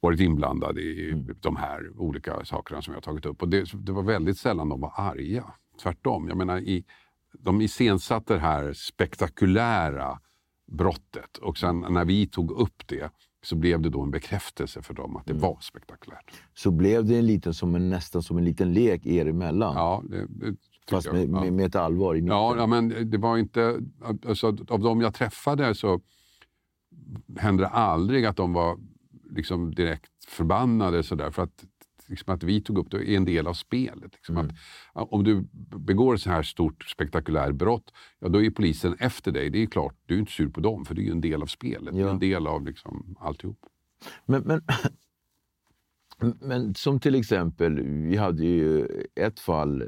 [0.00, 3.42] varit inblandade i de här olika sakerna som jag tagit upp.
[3.42, 5.44] Och det, det var väldigt sällan de var arga.
[5.82, 6.28] Tvärtom.
[6.28, 6.84] Jag menar, i,
[7.32, 10.20] de iscensatte det här spektakulära
[10.66, 13.10] brottet och sen när vi tog upp det
[13.42, 16.32] så blev det då en bekräftelse för dem att det var spektakulärt.
[16.54, 19.74] Så blev det en liten, som en, nästan som en liten lek er emellan.
[19.74, 20.56] Ja, det, det
[20.90, 22.36] Fast med, med, med ett allvar i mitten.
[22.36, 23.80] Ja, ja, men det var inte...
[24.26, 26.00] Alltså, av de jag träffade så
[27.36, 28.78] hände det aldrig att de var
[29.30, 31.02] liksom direkt förbannade.
[31.02, 31.64] Så där, för att,
[32.06, 34.12] liksom att vi tog upp det är en del av spelet.
[34.14, 34.50] Liksom Mm.
[34.92, 39.32] att, om du begår ett så här stort spektakulärt brott, ja, då är polisen efter
[39.32, 39.50] dig.
[39.50, 41.42] Det är klart, du är inte sur på dem, för det är ju en del
[41.42, 41.94] av spelet.
[41.96, 42.10] Ja.
[42.10, 43.58] en del av liksom alltihop.
[44.26, 44.62] Men, men,
[46.40, 49.82] men som till exempel, vi hade ju ett fall,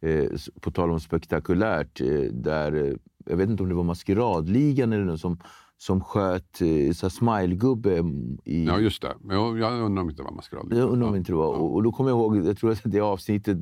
[0.00, 2.94] eh, på tal om spektakulärt, eh, där, eh,
[3.26, 5.40] jag vet inte om det var Maskeradligan eller någon som,
[5.80, 8.04] som sköt eh, så smilegubbe
[8.44, 8.64] i...
[8.64, 9.16] Ja, just det.
[9.20, 10.66] Men jag, jag undrar om det inte var maskerad.
[10.70, 11.54] Jag undrar om inte det var.
[11.54, 13.58] Och, och då kommer jag ihåg, jag tror att det avsnittet,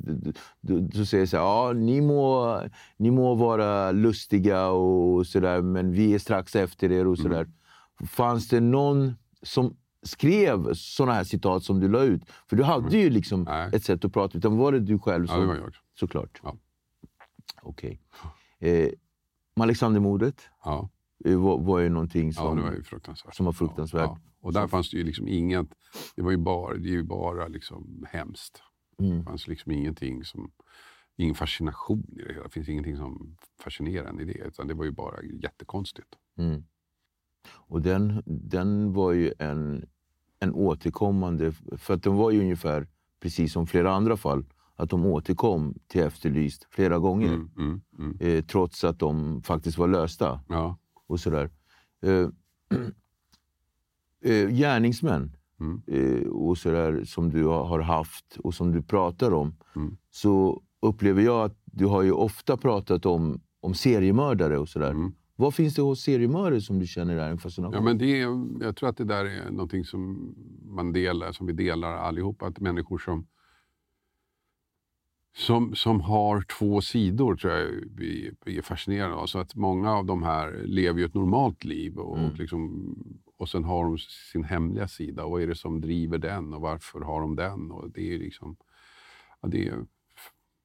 [0.60, 2.60] du, säger så här, ja, ni må,
[2.96, 7.46] ni må vara lustiga och sådär, men vi är strax efter er och sådär.
[8.08, 12.22] Fanns det någon som skrev sådana här citat som du la ut?
[12.48, 13.70] För du hade ju liksom Nej.
[13.72, 15.40] ett sätt att prata, utan var det du själv Ja, som...
[15.40, 15.74] det var jag.
[15.98, 16.40] Såklart.
[16.42, 16.56] Ja.
[17.62, 18.00] Okej.
[18.58, 18.88] Eh,
[19.60, 20.88] Alexandermordet Ja.
[21.24, 22.56] Eh, var, var ju någonting Ja, som...
[22.56, 23.34] det var ju fruktansvärt.
[23.34, 24.02] som var fruktansvärt.
[24.02, 24.30] Ja, ja.
[24.40, 25.66] Och där fanns det ju liksom inget,
[26.16, 28.62] det var ju bara, det ju bara liksom hemskt.
[28.98, 29.18] Mm.
[29.18, 30.50] Det fanns liksom ingenting som,
[31.16, 32.44] ingen fascination i det hela.
[32.44, 36.08] Det finns ingenting som fascinerar en i det, utan det var ju bara jättekonstigt.
[36.38, 36.64] Mm.
[37.50, 39.88] Och den, den var ju en,
[40.38, 41.52] en återkommande...
[41.76, 42.86] För att den var ju ungefär
[43.20, 44.44] precis som flera andra fall.
[44.74, 47.34] Att de återkom till Efterlyst flera gånger.
[47.34, 48.16] Mm, mm, mm.
[48.20, 50.40] Eh, trots att de faktiskt var lösta.
[50.48, 50.76] Ja,
[51.06, 51.50] och sådär.
[52.02, 52.28] Eh,
[54.24, 55.82] eh, gärningsmän Mm.
[55.86, 59.56] eh, och sådär, som du har haft och som du pratar om.
[59.76, 59.96] Mm.
[60.10, 64.90] Så upplever jag att du har ju ofta pratat om, om seriemördare och sådär.
[64.90, 65.12] Mm.
[65.36, 67.74] Vad finns det hos seriemördare som du känner är en fascination?
[67.74, 71.46] ja men det, är- jag tror att det där är någonting som man delar, som
[71.46, 72.42] vi delar allihop.
[72.42, 73.26] Att människor som,
[75.36, 79.26] som, som har två sidor tror jag vi, är fascinerade av.
[79.26, 82.34] Så att många av de här lever ju ett normalt liv och, Mm.
[82.34, 82.94] liksom,
[83.36, 83.98] och sen har de
[84.32, 85.26] sin hemliga sida.
[85.26, 87.70] Vad är det som driver den och varför har de den?
[87.70, 88.56] Och det är liksom,
[89.40, 89.86] ja, det är,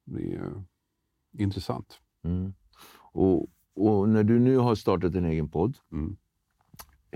[0.04, 0.62] det är
[1.38, 2.00] intressant.
[2.24, 2.52] Mm.
[3.12, 6.16] Och, och när du nu har startat en egen podd, Mm.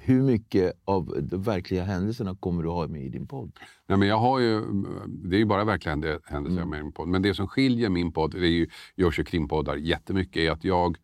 [0.03, 3.53] Hur mycket av de verkliga händelserna kommer du ha med i din podd?
[3.87, 4.61] Nej, men jag har ju,
[5.09, 6.71] det är ju bara verkliga hände- händelser Mm.
[6.71, 7.09] med min podd.
[7.09, 10.65] Men det som skiljer min podd, det är ju, görs ju krimpoddar jättemycket, är att
[10.65, 10.97] jag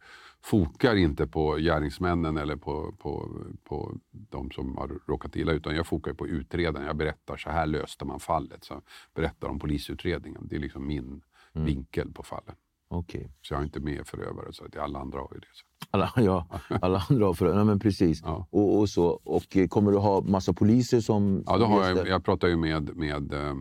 [0.45, 3.29] fokar inte på gärningsmännen eller på, på,
[3.65, 6.87] på de som har råkat illa, utan jag fokar på utredaren.
[6.87, 8.65] Jag berättar, så här löste man fallet.
[8.65, 8.83] Så
[9.15, 10.47] berättar om polisutredningen.
[10.49, 11.23] Det är liksom min
[11.55, 11.67] Mm.
[11.67, 12.55] vinkel på fallen.
[12.95, 13.31] Okej.
[13.43, 15.47] Så jag är inte med förövare, så att alla andra har ju det.
[15.53, 15.87] Så.
[15.91, 16.47] Alla, ja,
[16.83, 17.57] alla andra har förövare.
[17.57, 18.21] Nej, men precis.
[18.23, 18.47] Ja.
[18.51, 19.07] Och, och, så.
[19.07, 21.45] och eh, kommer du ha massa poliser som...
[21.47, 23.55] Ja, då har jag, jag pratar ju med, med eh,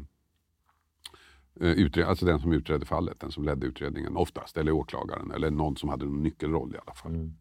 [1.62, 5.52] eh, utred, alltså den som utredde fallet, den som ledde utredningen oftast, eller åklagaren, eller
[5.52, 7.12] någon som hade en nyckelroll i alla fall.
[7.12, 7.34] Mm.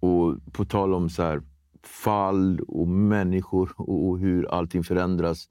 [0.00, 1.42] Och på tal om så här,
[1.82, 5.48] fall och människor och, och hur allting förändras.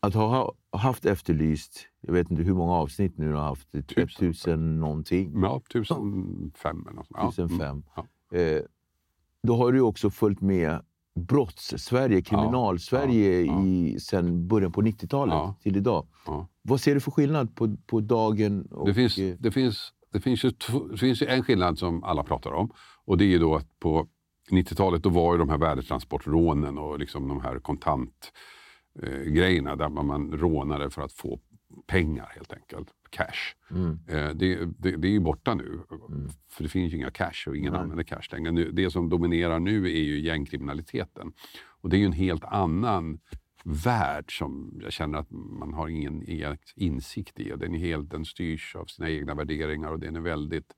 [0.00, 3.72] Att ha ha haft Efterlyst, jag vet inte hur många avsnitt nu du har haft,
[3.72, 4.04] Tusen.
[4.04, 7.06] 1000 någonting, Ja, 1005 eller något.
[7.10, 7.28] Ja.
[7.28, 7.82] 1005.
[7.96, 8.38] Ja.
[8.38, 8.62] Eh,
[9.42, 10.80] då har du också följt med
[11.14, 13.64] brotts-Sverige, kriminal-Sverige ja.
[13.64, 15.54] i sen början på 90-talet Ja.
[15.62, 16.06] till idag.
[16.26, 16.46] Ja.
[16.62, 18.66] Vad ser du för skillnad på, på dagen?
[18.70, 20.52] Och, Det, finns, eh, det, finns, det, finns ju
[20.90, 22.70] det finns ju en skillnad som alla pratar om.
[23.04, 24.06] Och det är ju då att på
[24.50, 27.58] 90-talet då var ju de här värdetransportrånen och liksom de här
[28.94, 31.40] kontantgrejerna där man, rånade för att få
[31.86, 32.88] pengar helt enkelt.
[33.10, 33.54] Cash.
[33.70, 35.80] mm, Eh, det, det, det är ju borta nu.
[36.50, 37.82] För det finns ju inga cash och ingen Nej.
[37.82, 38.52] använder cash längre.
[38.52, 41.32] Nu, det som dominerar nu är ju gängkriminaliteten.
[41.82, 43.18] Och det är ju en helt annan
[43.64, 46.24] värld som jag känner att man har ingen
[46.76, 47.52] insikt i.
[47.56, 50.74] Den, är helt, den styrs av sina egna värderingar och den är väldigt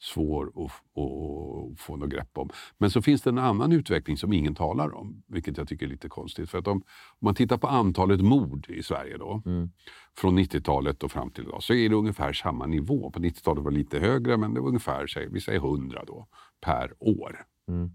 [0.00, 0.64] svår att,
[1.02, 2.50] att få något grepp om.
[2.78, 5.90] Men så finns det en annan utveckling som ingen talar om, vilket jag tycker är
[5.90, 6.50] lite konstigt.
[6.50, 9.70] För att om, om man tittar på antalet mord i Sverige då, mm,
[10.16, 13.10] från 90-talet och fram till idag, så är det ungefär samma nivå.
[13.10, 16.26] På 90-talet var det lite högre, men det var ungefär, säg- vi säger 100 då,
[16.60, 17.44] per år.
[17.68, 17.90] mm,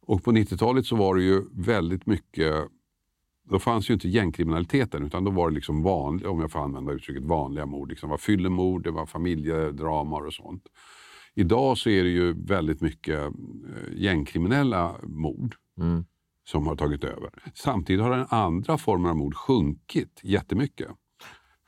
[0.00, 2.54] Och på 90-talet så var det ju väldigt mycket
[3.50, 6.92] då fanns ju inte gängkriminaliteten utan då var det liksom vanliga, om jag får använda
[6.92, 7.88] uttrycket, vanliga mord.
[7.88, 8.08] Liksom.
[8.08, 10.62] Det var fyllemord, det var familjedramar och sånt.
[11.38, 13.30] Idag så är det ju väldigt mycket eh,
[13.96, 16.04] gängkriminella mord mm.
[16.50, 17.30] som har tagit över.
[17.54, 20.88] Samtidigt har den andra formen av mord sjunkit jättemycket.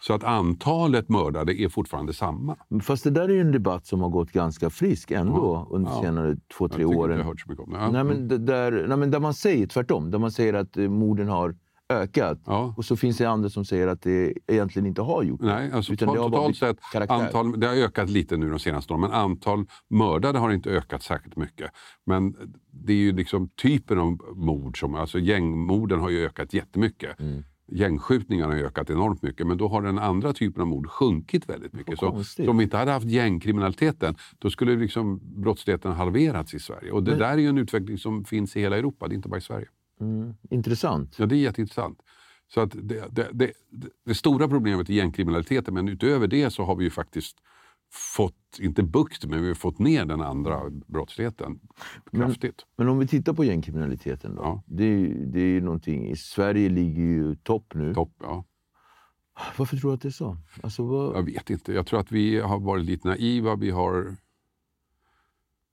[0.03, 2.57] Så att antalet mördade är fortfarande samma.
[2.83, 5.91] Fast det där är ju en debatt som har gått ganska frisk ändå Ja, under
[5.91, 6.03] ja.
[6.03, 7.17] senare två, tre åren.
[7.17, 7.79] jag har hört så mycket om det.
[7.79, 7.91] Ja.
[7.91, 10.11] Nej, men d- där, nej, men där man säger tvärtom.
[10.11, 11.57] Där man säger att eh, morden har
[11.91, 12.41] ökat.
[12.47, 12.75] Ja.
[12.77, 15.41] Och så finns det andra som säger att det egentligen inte har gjort.
[15.41, 17.15] Nej, alltså Utan det totalt sett, karaktär.
[17.15, 21.03] antal, det har ökat lite nu de senaste åren, men antal mördade har inte ökat
[21.03, 21.71] särskilt mycket.
[22.07, 22.37] Men
[22.73, 27.21] det är ju liksom typen av mord, som, alltså gängmorden har ju ökat jättemycket.
[27.21, 27.43] Mm.
[27.73, 31.73] Gängskjutningarna har ökat enormt mycket, men då har den andra typen av mord sjunkit väldigt
[31.73, 31.99] mycket.
[31.99, 36.93] Så, så om vi inte hade haft gängkriminaliteten, då skulle liksom brottsligheten halverats i Sverige.
[36.93, 39.17] Och det Men- där är ju en utveckling som finns i hela Europa, det är
[39.17, 39.67] inte bara i Sverige.
[40.01, 40.35] Mm.
[40.51, 41.19] Intressant.
[41.19, 42.03] Ja, det är jätteintressant.
[42.49, 43.53] Så att det, det, det,
[44.05, 47.37] det stora problemet är gängkriminaliteten, men utöver det så har vi ju faktiskt
[47.93, 51.61] fått, inte bukt, men vi har fått ner den andra brottsligheten
[52.13, 52.67] kraftigt.
[52.77, 54.43] Men om vi tittar på gängkriminaliteten då.
[54.43, 54.63] Ja.
[54.67, 57.95] Det, det är ju någonting, i Sverige ligger ju topp nu.
[57.95, 58.45] Topp, ja.
[59.57, 60.37] Varför tror du att det är så?
[60.63, 61.17] Alltså, vad...
[61.17, 61.73] Jag vet inte.
[61.73, 63.57] Jag tror att vi har varit lite naiva.
[63.57, 64.17] Vi har...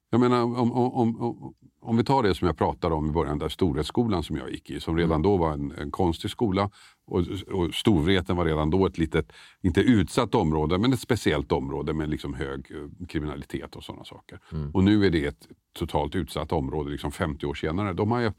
[0.09, 3.39] Jag menar, om, om, om, om, vi tar det som jag pratade om i början,
[3.39, 6.69] där Storhetsskolan som jag gick i, som redan då var en, en konstig skola.
[7.07, 7.19] Och,
[7.51, 12.09] och Storvreten var redan då ett litet, inte utsatt område, men ett speciellt område med
[12.09, 14.39] liksom hög eh, kriminalitet och sådana saker.
[14.73, 15.47] Och nu är det ett
[15.79, 17.93] totalt utsatt område, liksom 50 år senare.
[17.93, 18.31] De har, ju,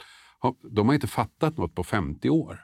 [0.71, 2.61] de har inte fattat något på 50 år.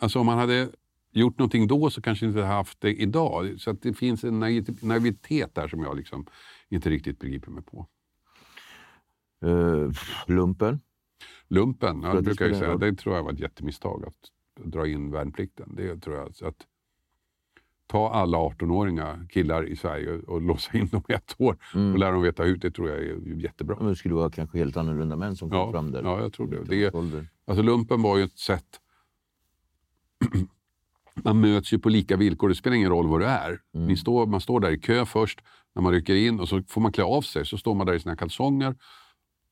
[0.00, 0.68] Alltså om man hade
[1.12, 3.60] gjort någonting då så kanske inte haft det idag.
[3.60, 6.26] Så det finns en naiv- naivitet där som jag liksom
[6.68, 7.86] inte riktigt begriper mig på.
[9.44, 9.90] Eh,
[10.26, 10.80] lumpen?
[11.48, 14.30] Lumpen, ja, det brukar jag säga, det tror jag var ett jättemisstag att
[14.72, 15.74] dra in värnplikten.
[15.76, 16.34] Det tror jag.
[16.36, 16.66] Så att
[17.86, 21.56] ta alla 18-åringar, killar i Sverige och låsa in dem i ett år
[21.92, 23.76] och lära dem veta ut, det tror jag är jättebra.
[23.80, 26.02] Men det skulle vara kanske helt annorlunda män som kom Ja, fram där.
[26.02, 26.64] ja, jag tror det.
[26.64, 27.26] det är.
[27.44, 28.80] Alltså lumpen var ju ett sätt...
[31.14, 32.48] man möts ju på lika villkor.
[32.48, 33.60] Det spelar ingen roll vad du är.
[33.72, 35.40] Ni står, man står där i kö först
[35.78, 37.46] när man rycker in och så får man klä av sig.
[37.46, 38.74] Så står man där i sina kalsonger.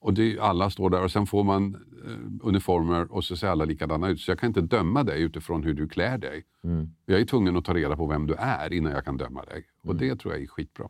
[0.01, 3.65] Och det, alla står där och sen får man eh, uniformer och så ser alla
[3.65, 4.21] likadana ut.
[4.21, 6.45] Så jag kan inte döma dig utifrån hur du klär dig.
[6.65, 6.89] Mm.
[7.05, 9.65] Jag är tvungen att ta reda på vem du är innan jag kan döma dig.
[9.83, 10.89] Och det tror jag är skitbra.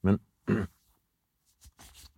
[0.00, 0.18] Men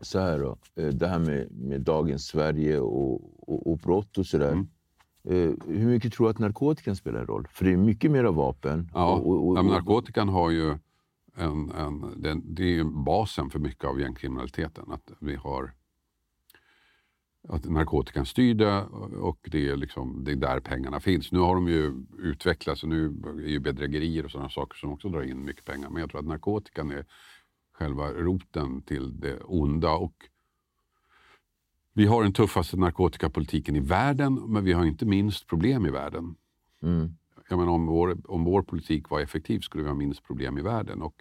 [0.00, 4.26] så här då, eh, det här med, med dagens Sverige och, och, och brott och
[4.26, 4.52] sådär.
[4.52, 4.68] Mm.
[5.24, 7.46] Eh, hur mycket tror du att narkotikan spelar roll?
[7.50, 8.90] För det är mycket mera vapen.
[8.94, 10.78] Ja, och, och, och, narkotikan har ju
[11.36, 14.92] en, en, det, det är ju basen för mycket av gängkriminaliteten.
[14.92, 15.72] Att vi har
[17.48, 18.82] att narkotikan styr det
[19.20, 21.32] och det är, liksom, det är där pengarna finns.
[21.32, 23.04] Nu har de ju utvecklats och nu
[23.44, 25.90] är ju bedrägerier och sådana saker som också drar in mycket pengar.
[25.90, 27.04] Men jag tror att narkotikan är
[27.72, 29.92] själva roten till det onda.
[29.92, 30.14] Och
[31.92, 36.36] vi har den tuffaste narkotikapolitiken i världen, men vi har inte minst problem i världen
[36.82, 37.16] Mm
[37.48, 40.62] jag menar, om, vår, om vår politik var effektiv skulle vi ha minst problem i
[40.62, 41.02] världen.
[41.02, 41.14] Och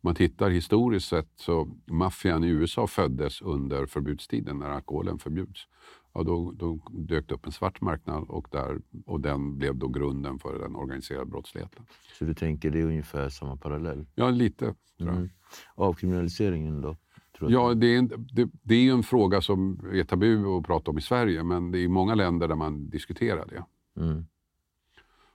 [0.00, 5.66] man tittar historiskt sett så maffian i USA föddes under förbudstiden när alkoholen förbjuds.
[6.14, 9.88] Ja, då, då dök det upp en svart marknad och, där, och den blev då
[9.88, 11.86] grunden för den organiserade brottsligheten.
[12.18, 14.06] Så du tänker det är ungefär samma parallell?
[14.14, 14.74] Ja, lite.
[15.00, 15.28] Mm.
[15.74, 16.96] Avkriminaliseringen då?
[17.40, 20.98] Ja, det är, en, det, det är en fråga som är tabu att prata om
[20.98, 23.64] i Sverige, men det är många länder där man diskuterar det.
[24.02, 24.26] Mm.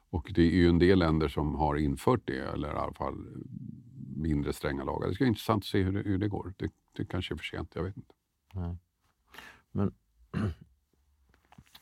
[0.10, 3.15] Och det är ju en del länder som har infört det, eller i alla fall
[4.15, 5.08] mindre stränga lagar.
[5.08, 6.54] Det ska bli intressant att se hur det, hur det går.
[6.58, 8.13] Det, det kanske är för sent, jag vet inte.
[9.72, 9.94] Men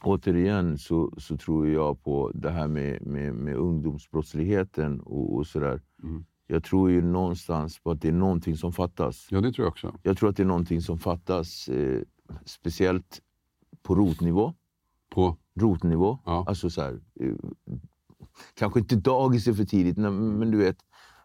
[0.02, 5.82] återigen så, så tror jag på det här med, med, med ungdomsbrottsligheten och, och sådär.
[6.04, 6.26] Mm.
[6.48, 9.28] Jag tror ju någonstans på att det är någonting som fattas.
[9.32, 9.96] Ja, det tror jag också.
[10.04, 12.02] Jag tror att det är någonting som fattas, eh,
[12.46, 13.22] speciellt
[13.82, 14.54] på rotnivå.
[15.10, 16.20] På, rotnivå.
[16.26, 16.46] Ja.
[16.48, 17.36] Alltså så här, eh,
[18.54, 20.78] kanske inte dagis är för tidigt, men, du vet,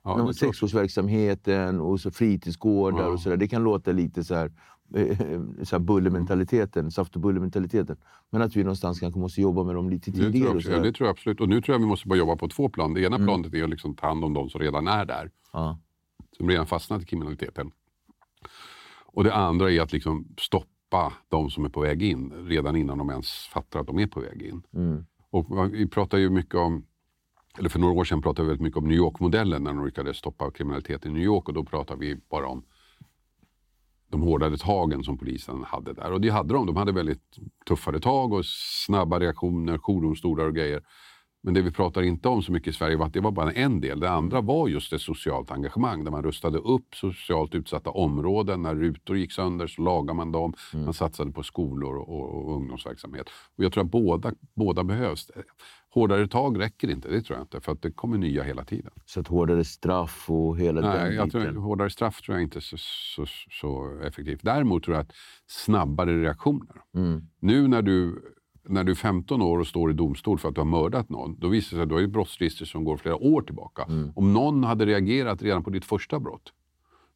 [0.05, 3.07] ja, sexårsverksamheten och så fritidsgårdar Ja.
[3.09, 3.37] och så där.
[3.37, 4.53] Det kan låta lite så här,
[4.95, 5.19] eh,
[5.63, 7.97] så här bullermentaliteten, saft och bullermentaliteten.
[8.31, 10.49] Men att vi någonstans kanske måste jobba med dem lite Det tror, tidigare.
[10.49, 10.71] jag också.
[10.73, 11.41] Ja, det tror jag absolut.
[11.41, 12.95] Och nu tror jag vi måste börja jobba på två plan.
[12.95, 13.27] Det ena Mm.
[13.27, 15.79] planet är att liksom ta hand om de som redan är där, Ja.
[16.37, 17.71] som redan fastnat i kriminaliteten.
[19.13, 22.99] Och det andra är att liksom stoppa de som är på väg in, redan innan
[22.99, 24.63] de ens fattar att de är på väg in.
[24.75, 25.07] Mm.
[25.31, 26.85] Och vi pratar ju mycket om,
[27.59, 30.17] eller för några år sedan pratade vi väldigt mycket om New York-modellen när de lyckades
[30.17, 32.63] stoppa kriminalitet i New York och då pratade vi bara om
[34.11, 36.13] de hårdare tagen som polisen hade där.
[36.13, 36.67] Och det hade de.
[36.67, 38.47] De hade väldigt tuffare tag och
[38.87, 40.83] snabba reaktioner, jourdomstolar och grejer.
[41.43, 43.53] Men det vi pratar inte om så mycket i Sverige var att det var bara
[43.53, 44.01] en del.
[44.01, 48.63] Det andra var just ett socialt engagemang där man rustade upp socialt utsatta områden.
[48.63, 50.55] När rutor gick sönder så lagade man dem.
[50.85, 53.27] Man satsade på skolor och, och, och ungdomsverksamhet.
[53.57, 55.31] Och jag tror att båda, båda behövs.
[55.91, 57.61] Hårdare tag räcker inte, det tror jag inte.
[57.61, 58.91] För att det kommer nya hela tiden.
[59.05, 62.59] Så att hårdare straff och hela Nej, den jag tror, hårdare straff tror jag inte
[62.59, 64.41] är så, så, så effektivt.
[64.43, 65.13] Däremot tror jag att
[65.47, 66.77] snabbare reaktioner.
[66.95, 67.23] Mm.
[67.41, 68.23] Nu när du,
[68.69, 71.39] när du är 15 år och står i domstol för att du har mördat någon,
[71.39, 73.83] då visar det sig att du har ett brottsregister som går flera år tillbaka.
[73.83, 74.13] Mm.
[74.17, 76.53] Om någon hade reagerat redan på ditt första brott,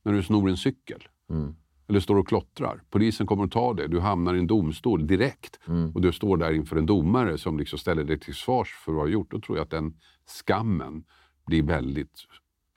[0.02, 1.54] när du snor en cykel, Mm.
[1.88, 2.82] Eller står och klottrar.
[2.90, 3.88] Polisen kommer att ta det.
[3.88, 5.60] Du hamnar i en domstol direkt.
[5.68, 5.92] Mm.
[5.92, 9.00] Och du står där inför en domare som liksom ställer dig till svars för vad
[9.04, 9.30] du har gjort.
[9.30, 9.94] Då tror jag att den
[10.26, 11.04] skammen
[11.46, 12.24] blir väldigt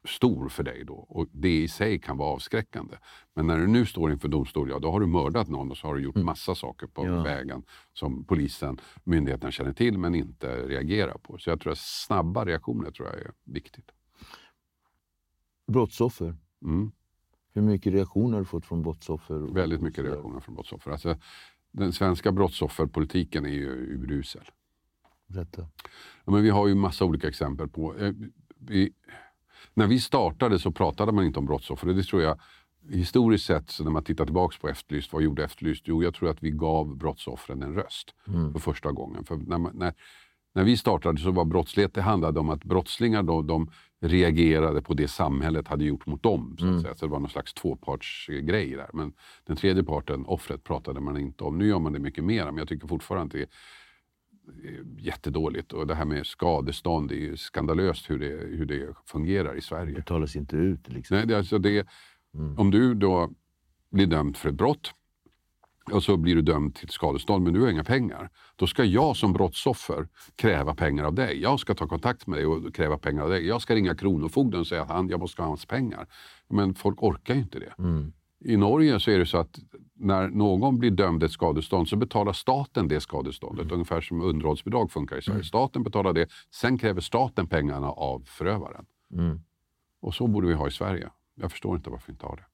[0.08, 0.94] stor för dig då.
[0.94, 2.96] Och det i sig kan vara avskräckande.
[3.34, 5.88] Men när du nu står inför domstol, ja då har du mördat någon och så
[5.88, 7.24] har du gjort massa saker på Ja.
[7.24, 7.64] vägen
[7.94, 11.38] som polisen, myndigheterna känner till men inte reagerar på.
[11.38, 13.92] Så jag tror att snabba reaktioner tror jag är viktigt.
[15.68, 16.36] Brottsoffer.
[16.64, 16.92] Mm.
[17.56, 19.54] Hur mycket reaktioner har du fått från brottsoffer?
[19.54, 20.92] Väldigt mycket reaktioner från brottsoffer.
[20.92, 21.18] Alltså,
[21.72, 24.42] den svenska brottsofferpolitiken är ju urusel.
[25.28, 25.68] Berätta.
[26.26, 27.96] Ja, men vi har ju massa olika exempel på...
[27.98, 28.14] Eh,
[28.58, 28.94] vi,
[29.74, 31.88] när vi startade så pratade man inte om brottsoffer.
[31.88, 32.40] Det tror jag,
[32.90, 35.84] historiskt sett, så när man tittar tillbaka på Efterlyst, vad gjorde Efterlyst?
[35.88, 38.16] Jo, jag tror att vi gav brottsoffren en röst
[38.54, 39.26] för första gången.
[39.26, 39.94] För när, man, när,
[40.54, 43.72] när vi startade så var brottslighet, det handlade om att brottslingar då, de
[44.08, 46.56] reagerade på det samhället hade gjort mot dem.
[46.60, 46.96] Så, att säga.
[46.96, 48.90] så det var någon slags tvåpartsgrej där.
[48.94, 49.14] Men
[49.46, 51.58] den tredje parten, offret, pratade man inte om.
[51.58, 55.74] Nu gör man det mycket mer, men jag tycker fortfarande att det är jättedåligt.
[55.74, 59.62] Och det här med skadestånd, det är ju skandalöst hur det, hur det fungerar i
[59.62, 59.96] Sverige.
[59.96, 60.90] betalas inte ut.
[60.90, 61.18] Liksom.
[61.18, 61.88] Nej, det, alltså det,
[62.58, 63.30] Om du då
[63.92, 64.92] blir dömd för ett brott
[65.92, 68.30] och så blir du dömd till skadestånd men du har inga pengar.
[68.56, 71.42] Då ska jag som brottsoffer kräva pengar av dig.
[71.42, 73.48] Jag ska ta kontakt med dig och kräva pengar av dig.
[73.48, 76.08] Jag ska ringa Kronofogden och säga att han, jag måste ha hans pengar.
[76.50, 77.74] Men folk orkar ju inte det.
[78.46, 79.60] I Norge så är det så att
[79.94, 83.72] när någon blir dömd ett skadestånd så betalar staten det skadeståndet.
[83.72, 85.44] Ungefär som underhållsbidrag funkar i Sverige.
[85.44, 88.86] Staten betalar det, sen kräver staten pengarna av förövaren.
[89.14, 89.42] Mm.
[90.02, 91.10] Och så borde vi ha i Sverige.
[91.36, 92.46] Jag förstår inte varför vi inte har det.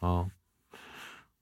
[0.00, 0.30] Ja.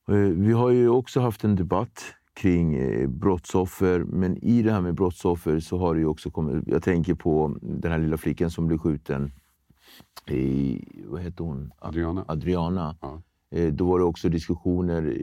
[0.08, 4.80] Eh, Vi har ju också haft en debatt kring eh, brottsoffer, men i det här
[4.80, 6.64] med brottsoffer så har det ju också kommit...
[6.66, 9.32] Jag tänker på den här lilla flickan som blev skjuten
[10.28, 10.80] i...
[11.06, 11.72] Vad heter hon?
[11.78, 12.24] Adriana?
[12.28, 12.96] Adriana.
[13.00, 13.22] Ja.
[13.50, 15.16] Eh, Då var det också diskussioner,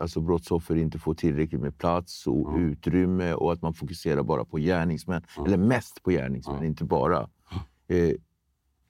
[0.00, 2.58] alltså brottsoffer inte får tillräckligt med plats och Ja.
[2.58, 5.22] utrymme och att man fokuserar bara på gärningsmän.
[5.46, 6.64] Eller mest på gärningsmän, Ja.
[6.64, 7.28] inte bara.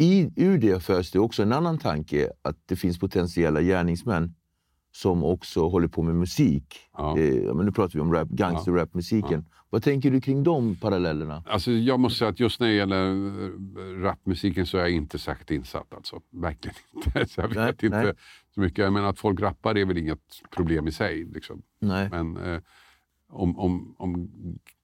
[0.01, 4.35] I, ur det föds det också en annan tanke, att det finns potentiella gärningsmän
[4.93, 6.77] som också håller på med musik.
[6.93, 7.19] Ja.
[7.19, 9.45] Eh, ja, men nu pratar vi om rap, gangsterrapmusiken.
[9.71, 11.43] Vad tänker du kring de parallellerna?
[11.47, 15.19] Alltså, jag måste säga att just när det gäller eh, rapmusiken så är jag inte
[15.19, 15.95] särskilt insatt.
[15.95, 16.21] Alltså.
[16.31, 16.77] Verkligen
[17.07, 17.27] inte.
[17.27, 18.13] Så jag Nej, vet inte nej.
[18.55, 18.79] så mycket.
[18.85, 21.25] Jag menar att folk rappar är väl inget problem i sig.
[21.25, 21.63] Liksom.
[21.81, 22.09] Nej.
[22.11, 22.61] Men eh,
[23.29, 24.31] om, om, om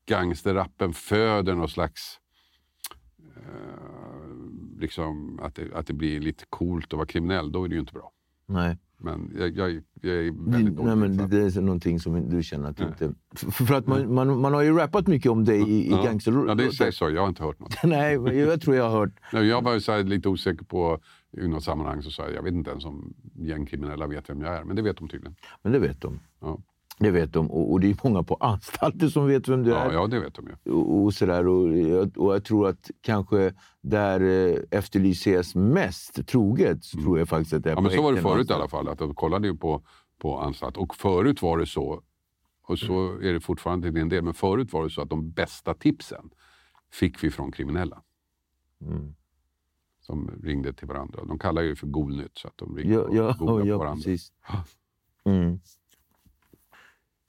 [0.06, 2.20] gangsterrappen föder någon slags
[3.36, 7.74] eh, liksom, att, det, att det blir lite coolt att vara kriminell, då är det
[7.74, 8.12] ju inte bra.
[8.46, 8.78] Nej.
[9.04, 11.30] Men jag, jag, jag är väldigt nej, men det, dålig.
[11.30, 12.92] det är någonting som du känner att du Nej.
[12.92, 13.14] inte...
[13.34, 16.18] För, för att man, man, man har ju rappat mycket om dig i, i ja.
[16.48, 17.10] Ja, det sägs så.
[17.10, 17.74] Jag har inte hört något.
[17.84, 19.12] Nej, jag tror jag har hört...
[19.32, 20.98] Nej, Jag var så lite osäker på,
[21.36, 24.54] i något sammanhang så sa jag, jag vet inte ens om gängkriminella vet vem jag
[24.54, 24.64] är.
[24.64, 25.36] Men det vet de tydligen.
[25.62, 26.20] Men det vet de.
[26.40, 26.58] Ja,
[26.98, 27.50] Det vet de.
[27.50, 29.84] Och, och det är många på anstalter som vet vem du är.
[29.86, 30.72] ja, ja det vet de ju.
[30.72, 31.46] och, och sådär.
[31.48, 37.28] Och, jag- och jag tror att kanske där eh, efterlyses mest troget, så tror jag
[37.28, 37.84] faktiskt att det är Mm.
[37.84, 38.58] Ja, men så var det förut i någonstans.
[38.60, 38.88] alla fall.
[38.88, 39.82] Att de kollade ju på,
[40.18, 40.76] på anstalt.
[40.76, 42.02] Och förut var det så,
[42.66, 43.28] och så Mm.
[43.28, 46.30] är det fortfarande till en del, men förut var det så att de bästa tipsen
[46.92, 48.02] fick vi från kriminella.
[48.80, 49.14] Mm.
[50.00, 51.24] Som ringde till varandra.
[51.24, 53.94] De kallar ju det för Golnytt, så att de ringde Ja, och ja, ja varandra.
[54.04, 54.32] precis.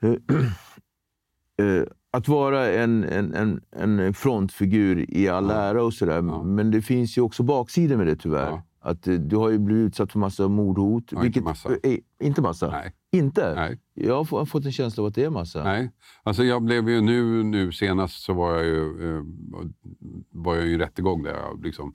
[0.06, 3.62] Eh, eh, att vara en, en, en,
[3.99, 5.56] en frontfigur i all Ja.
[5.56, 6.43] ära och sådär, Ja.
[6.43, 8.49] men det finns ju också baksidor med det tyvärr.
[8.49, 8.64] Ja.
[8.80, 11.03] Att, eh, du har ju blivit utsatt för massa mordhot.
[11.12, 11.70] Ja, inte massa.
[11.84, 12.72] eh, inte massa?
[12.72, 13.56] Nej, Inte?
[13.56, 13.80] nej.
[13.93, 15.64] Jag har få- fått en känsla av att det är massa.
[15.64, 15.91] Nej,
[16.24, 19.24] alltså jag blev ju nu, nu senast så var jag ju,
[20.32, 21.93] var jag ju i en rättegång där, jag liksom,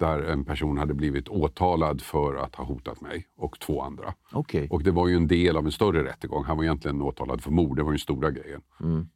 [0.00, 4.14] där en person hade blivit åtalad för att ha hotat mig och två andra.
[4.32, 4.68] Okej.
[4.70, 6.44] Och det var ju en del av en större rättegång.
[6.44, 8.60] Han var egentligen åtalad för mord, det var den stora grejen.
[8.80, 9.08] Mm.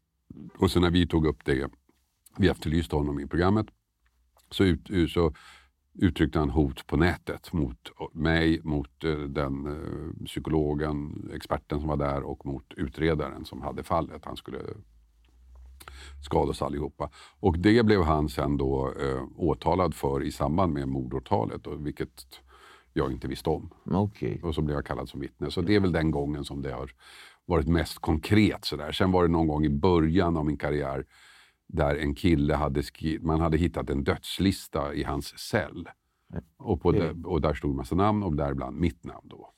[0.59, 1.70] Och sen när vi tog upp det,
[2.39, 3.66] vi efterlyste honom i programmet,
[4.51, 5.32] så, ut, så
[5.95, 11.97] uttryckte han hot på nätet mot mig, mot eh, den eh, psykologen, experten som var
[11.97, 14.24] där och mot utredaren som hade fallet.
[14.24, 14.59] Han skulle
[16.24, 17.11] skada oss allihopa.
[17.41, 22.24] Och det blev han sen då eh, åtalad för i samband med mordåtalet, och vilket
[22.93, 23.70] jag inte visste om.
[23.85, 24.41] Okej.
[24.43, 25.51] Och så blev jag kallad som vittne.
[25.51, 26.91] Så det är väl den gången som det har
[27.45, 28.64] varit mest konkret.
[28.64, 28.93] Sådär.
[28.93, 31.07] Sen var det någon gång i början av min karriär
[31.66, 35.89] där en kille hade skrivit, man hade hittat en dödslista i hans cell.
[36.57, 39.28] Och, på det, och där stod en massa namn och däribland mitt namn.
[39.28, 39.51] Då.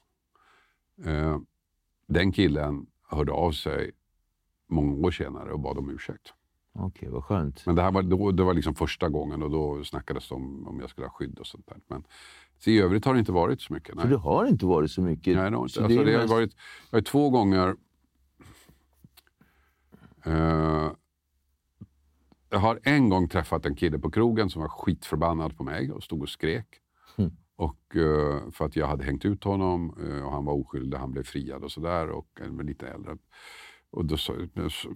[1.05, 1.39] Eh,
[2.09, 3.93] den killen hörde av sig
[4.67, 6.33] många år senare och bad om ursäkt.
[6.79, 7.67] Okej, vad skönt.
[7.67, 10.69] Men det här var, då, det var liksom första gången och då snackades det om
[10.69, 11.79] om jag skulle ha skydd och sånt där.
[11.87, 12.05] Men
[12.59, 13.95] så i övrigt har det inte varit så mycket.
[13.95, 14.11] För Nej.
[14.11, 15.37] det har inte varit så mycket.
[15.37, 15.75] Nej, det har inte.
[15.75, 16.57] Så Alltså, är det har varit,
[16.91, 17.77] jag har två gånger...
[20.25, 20.93] Eh,
[22.51, 26.03] jag har en gång träffat en kille på krogen som var skitförbannad på mig och
[26.03, 26.67] stod och skrek.
[27.17, 27.31] Mm.
[27.57, 31.13] Och, eh, för att jag hade hängt ut honom eh, och han var oskyldig, han
[31.13, 32.11] blev friad och sådär.
[32.11, 33.17] Och var lite äldre.
[33.91, 34.33] Och då sa
[34.71, 34.95] "Så-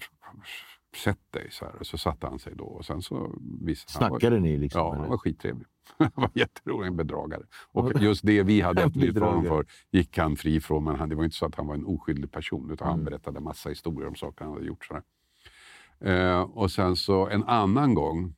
[0.97, 1.74] sätt dig så här.
[1.80, 2.64] Och så satte han sig då.
[2.64, 4.80] Och sen så visade han var- Snackade ni liksom?
[4.80, 5.01] Ja, eller?
[5.01, 5.66] han var skittrevlig.
[5.99, 7.43] Han var jätterolig, en bedragare.
[7.72, 10.84] Och just det vi hade efterlyst honom för gick han fri ifrån.
[10.84, 13.05] Men han, det var inte så att han var en oskyldig person, utan han Mm.
[13.05, 14.84] berättade massa historier om saker han hade gjort.
[14.84, 15.03] Sådär.
[16.01, 18.34] Eh, och sen så en annan gång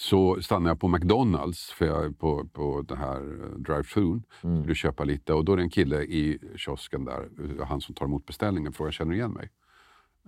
[0.00, 4.62] så stannade jag på McDonalds, för jag på, på den här eh, drive-thrun, Mm.
[4.62, 5.34] skulle köpa lite.
[5.34, 7.28] Och då är det en kille i kiosken där,
[7.60, 9.50] eh, han som tar emot beställningen, frågar känner du igen mig?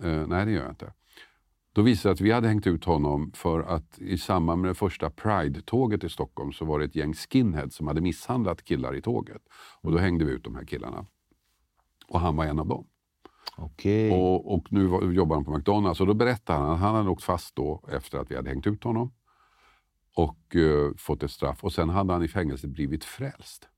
[0.02, 0.92] Eh, nej, det gör jag inte.
[1.72, 4.74] Då visade det att vi hade hängt ut honom för att i samband med det
[4.74, 9.02] första Pride-tåget i Stockholm så var det ett gäng skinheads som hade misshandlat killar i
[9.02, 9.42] tåget.
[9.80, 11.06] Och då hängde vi ut de här killarna.
[12.08, 12.86] Och han var en av dem.
[13.56, 14.10] Okej.
[14.12, 17.10] Och, och nu var, jobbar han på McDonalds och då berättade han att han hade
[17.10, 19.12] åkt fast då efter att vi hade hängt ut honom.
[20.16, 21.64] Och eh, fått ett straff.
[21.64, 23.68] Och sen hade han i fängelset blivit frälst.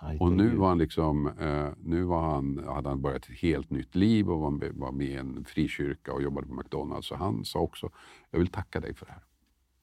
[0.00, 3.70] Aj, Och nu var han liksom, eh, nu var han, hade han börjat ett helt
[3.70, 7.08] nytt liv och var med, var med i en frikyrka och jobbade på McDonalds.
[7.08, 7.90] Så han sa också,
[8.30, 9.22] jag vill tacka dig för det här.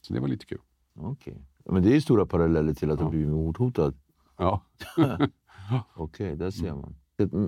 [0.02, 0.62] Så det var lite kul.
[0.96, 1.38] Okej.
[1.66, 3.04] Men det är ju stora paralleller till att Ja.
[3.06, 3.94] ha blivit mordhotad.
[4.38, 4.62] Ja.
[5.96, 6.96] Okej, där ser man.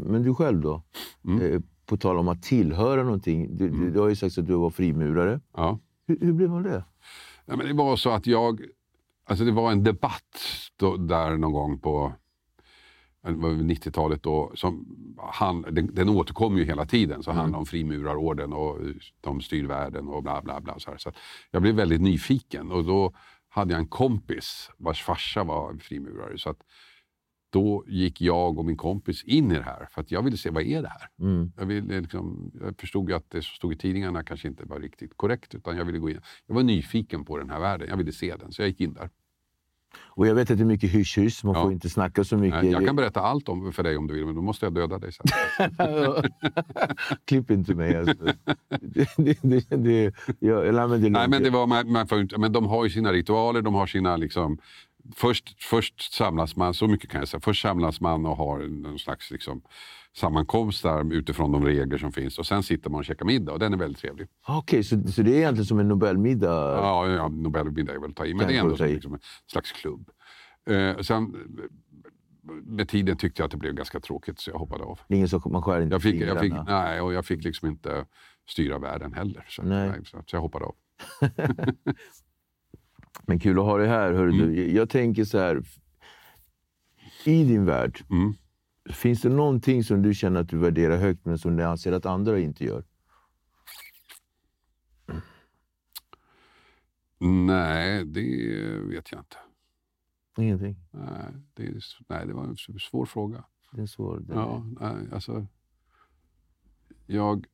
[0.06, 0.84] Men du själv då?
[1.26, 1.54] Mm.
[1.54, 3.58] Eh, På tal om att tillhöra någonting.
[3.58, 5.40] Du, du, du har ju sagt att du var frimurare.
[5.54, 5.80] ja.
[6.08, 6.84] Hur, hur blev man det?
[7.48, 8.62] Ja, men det var så att jag...
[9.26, 10.40] Alltså det var en debatt
[10.76, 12.14] då, där någon gång på
[13.22, 14.24] det var väl 90-talet.
[14.24, 14.86] Då, som
[15.18, 17.24] han, den, den återkom ju hela tiden.
[17.24, 18.80] Så handlade om frimurarorden och
[19.22, 20.80] de styr världen och bla bla bla.
[20.80, 20.98] Så, här.
[20.98, 21.12] så
[21.52, 23.14] jag blev väldigt nyfiken och då
[23.50, 26.38] hade jag en kompis vars farsa var frimurare.
[26.38, 26.60] Så att
[27.50, 30.50] då gick jag och min kompis in i det här för att jag ville se
[30.50, 31.10] vad är det här.
[31.20, 31.52] Mm.
[31.58, 34.80] Jag, ville liksom, jag förstod ju att det som stod i tidningarna kanske inte var
[34.80, 35.56] riktigt korrekt.
[35.56, 36.20] Utan jag ville gå in.
[36.48, 37.88] Jag var nyfiken på den här världen.
[37.90, 38.52] Jag ville se den.
[38.52, 39.10] Så jag gick in där.
[40.00, 41.44] Och jag vet att det är mycket hysch-hysch.
[41.46, 41.64] Man Ja.
[41.64, 42.72] får inte snacka så mycket.
[42.72, 45.00] Jag kan berätta allt om för dig om du vill, men då måste jag döda
[45.00, 45.26] dig sen.
[47.26, 47.96] Klipp inte mig.
[47.98, 48.14] Alltså.
[48.82, 50.74] det, det, det, jag,
[51.12, 53.88] nej, men det var, man, man får, men de har ju sina ritualer, de har
[53.88, 54.58] sina liksom,
[55.16, 59.00] först, först samlas man, så mycket kan jag säga, först samlas man och har en
[59.00, 59.62] slags liksom,
[60.16, 63.60] sammankomst där utifrån de regler som finns och sen sitter man och käkar middag och
[63.60, 64.28] den är väldigt trevlig.
[64.48, 66.78] Okej, så, så det är egentligen som en Nobelmiddag?
[66.78, 69.20] Ja, ja Nobelmiddag är väl att ta i, men det är ändå som liksom en
[69.52, 70.10] slags klubb.
[70.70, 71.36] Eh, sen
[72.64, 75.00] med tiden tyckte jag att det blev ganska tråkigt så jag hoppade av.
[75.10, 78.06] Ingen som man skär inte Jag fick, jag fick, nej, och jag fick liksom inte
[78.50, 79.46] styra världen heller.
[79.50, 79.90] Så, Nej.
[79.90, 80.76] nej, så, så jag hoppade av.
[83.26, 84.14] Men kul att ha dig här.
[84.14, 84.72] Hörru du.
[84.72, 85.64] Jag- tänker så här.
[87.26, 88.34] I din värld, Mm.
[88.94, 92.06] finns det någonting som du känner att du värderar högt men som du anser att
[92.06, 92.84] andra inte gör?
[97.20, 98.22] Nej, det
[98.80, 99.38] vet jag inte.
[100.38, 100.76] Ingenting.
[100.92, 103.44] Nej, det, är, nej, det var en svår fråga.
[103.72, 104.22] Det är svårt.
[104.30, 105.46] Ja, nej, alltså...
[107.06, 107.46] Jag...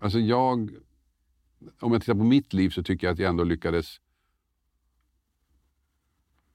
[0.00, 0.70] Alltså jag...
[1.80, 4.00] Om jag tittar på mitt liv så tycker jag att jag ändå lyckades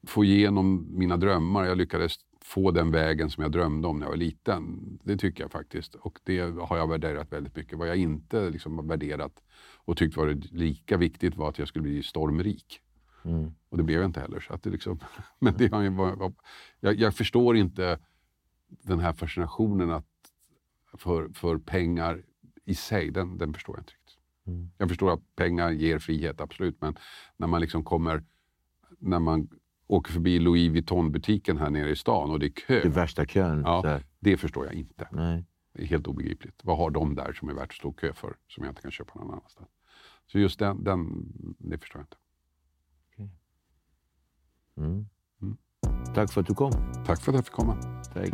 [0.07, 1.65] få igenom mina drömmar.
[1.65, 4.79] Jag lyckades få den vägen som jag drömde om när jag var liten.
[5.03, 5.95] Det tycker jag faktiskt.
[5.95, 7.77] Och det har jag värderat väldigt mycket.
[7.77, 9.43] Vad jag inte liksom värderat
[9.75, 12.81] och tyckt var lika viktigt var att jag skulle bli stormrik.
[13.23, 13.51] Mm.
[13.69, 14.39] Och det blev jag inte heller.
[14.39, 14.99] Så att det liksom,
[15.39, 16.35] men det varit,
[16.79, 17.99] jag, jag förstår inte
[18.67, 20.05] den här fascinationen att,
[20.93, 22.23] för, för pengar
[22.65, 23.11] i sig.
[23.11, 24.04] Den, den förstår jag inte riktigt.
[24.47, 24.71] Mm.
[24.77, 26.81] Jag förstår att pengar ger frihet, absolut.
[26.81, 26.97] Men
[27.37, 28.23] när man liksom kommer...
[28.99, 29.49] När man
[29.87, 32.81] åker förbi Louis Vuitton-butiken här nere i stan och det är kö.
[32.83, 33.61] Det värsta kön.
[33.65, 35.07] ja, det förstår jag inte.
[35.11, 35.45] Nej.
[35.73, 36.61] Det är helt obegripligt.
[36.63, 38.91] Vad har de där som är värt att stå kö för, som jag inte kan
[38.91, 39.69] köpa någon annanstans?
[40.31, 41.07] Så just den, den
[41.59, 42.17] det förstår jag inte.
[44.77, 45.05] Mm.
[45.41, 45.57] Mm.
[46.15, 46.71] Tack för att du kom.
[47.05, 47.77] Tack för att jag fick komma.
[48.13, 48.33] Tack.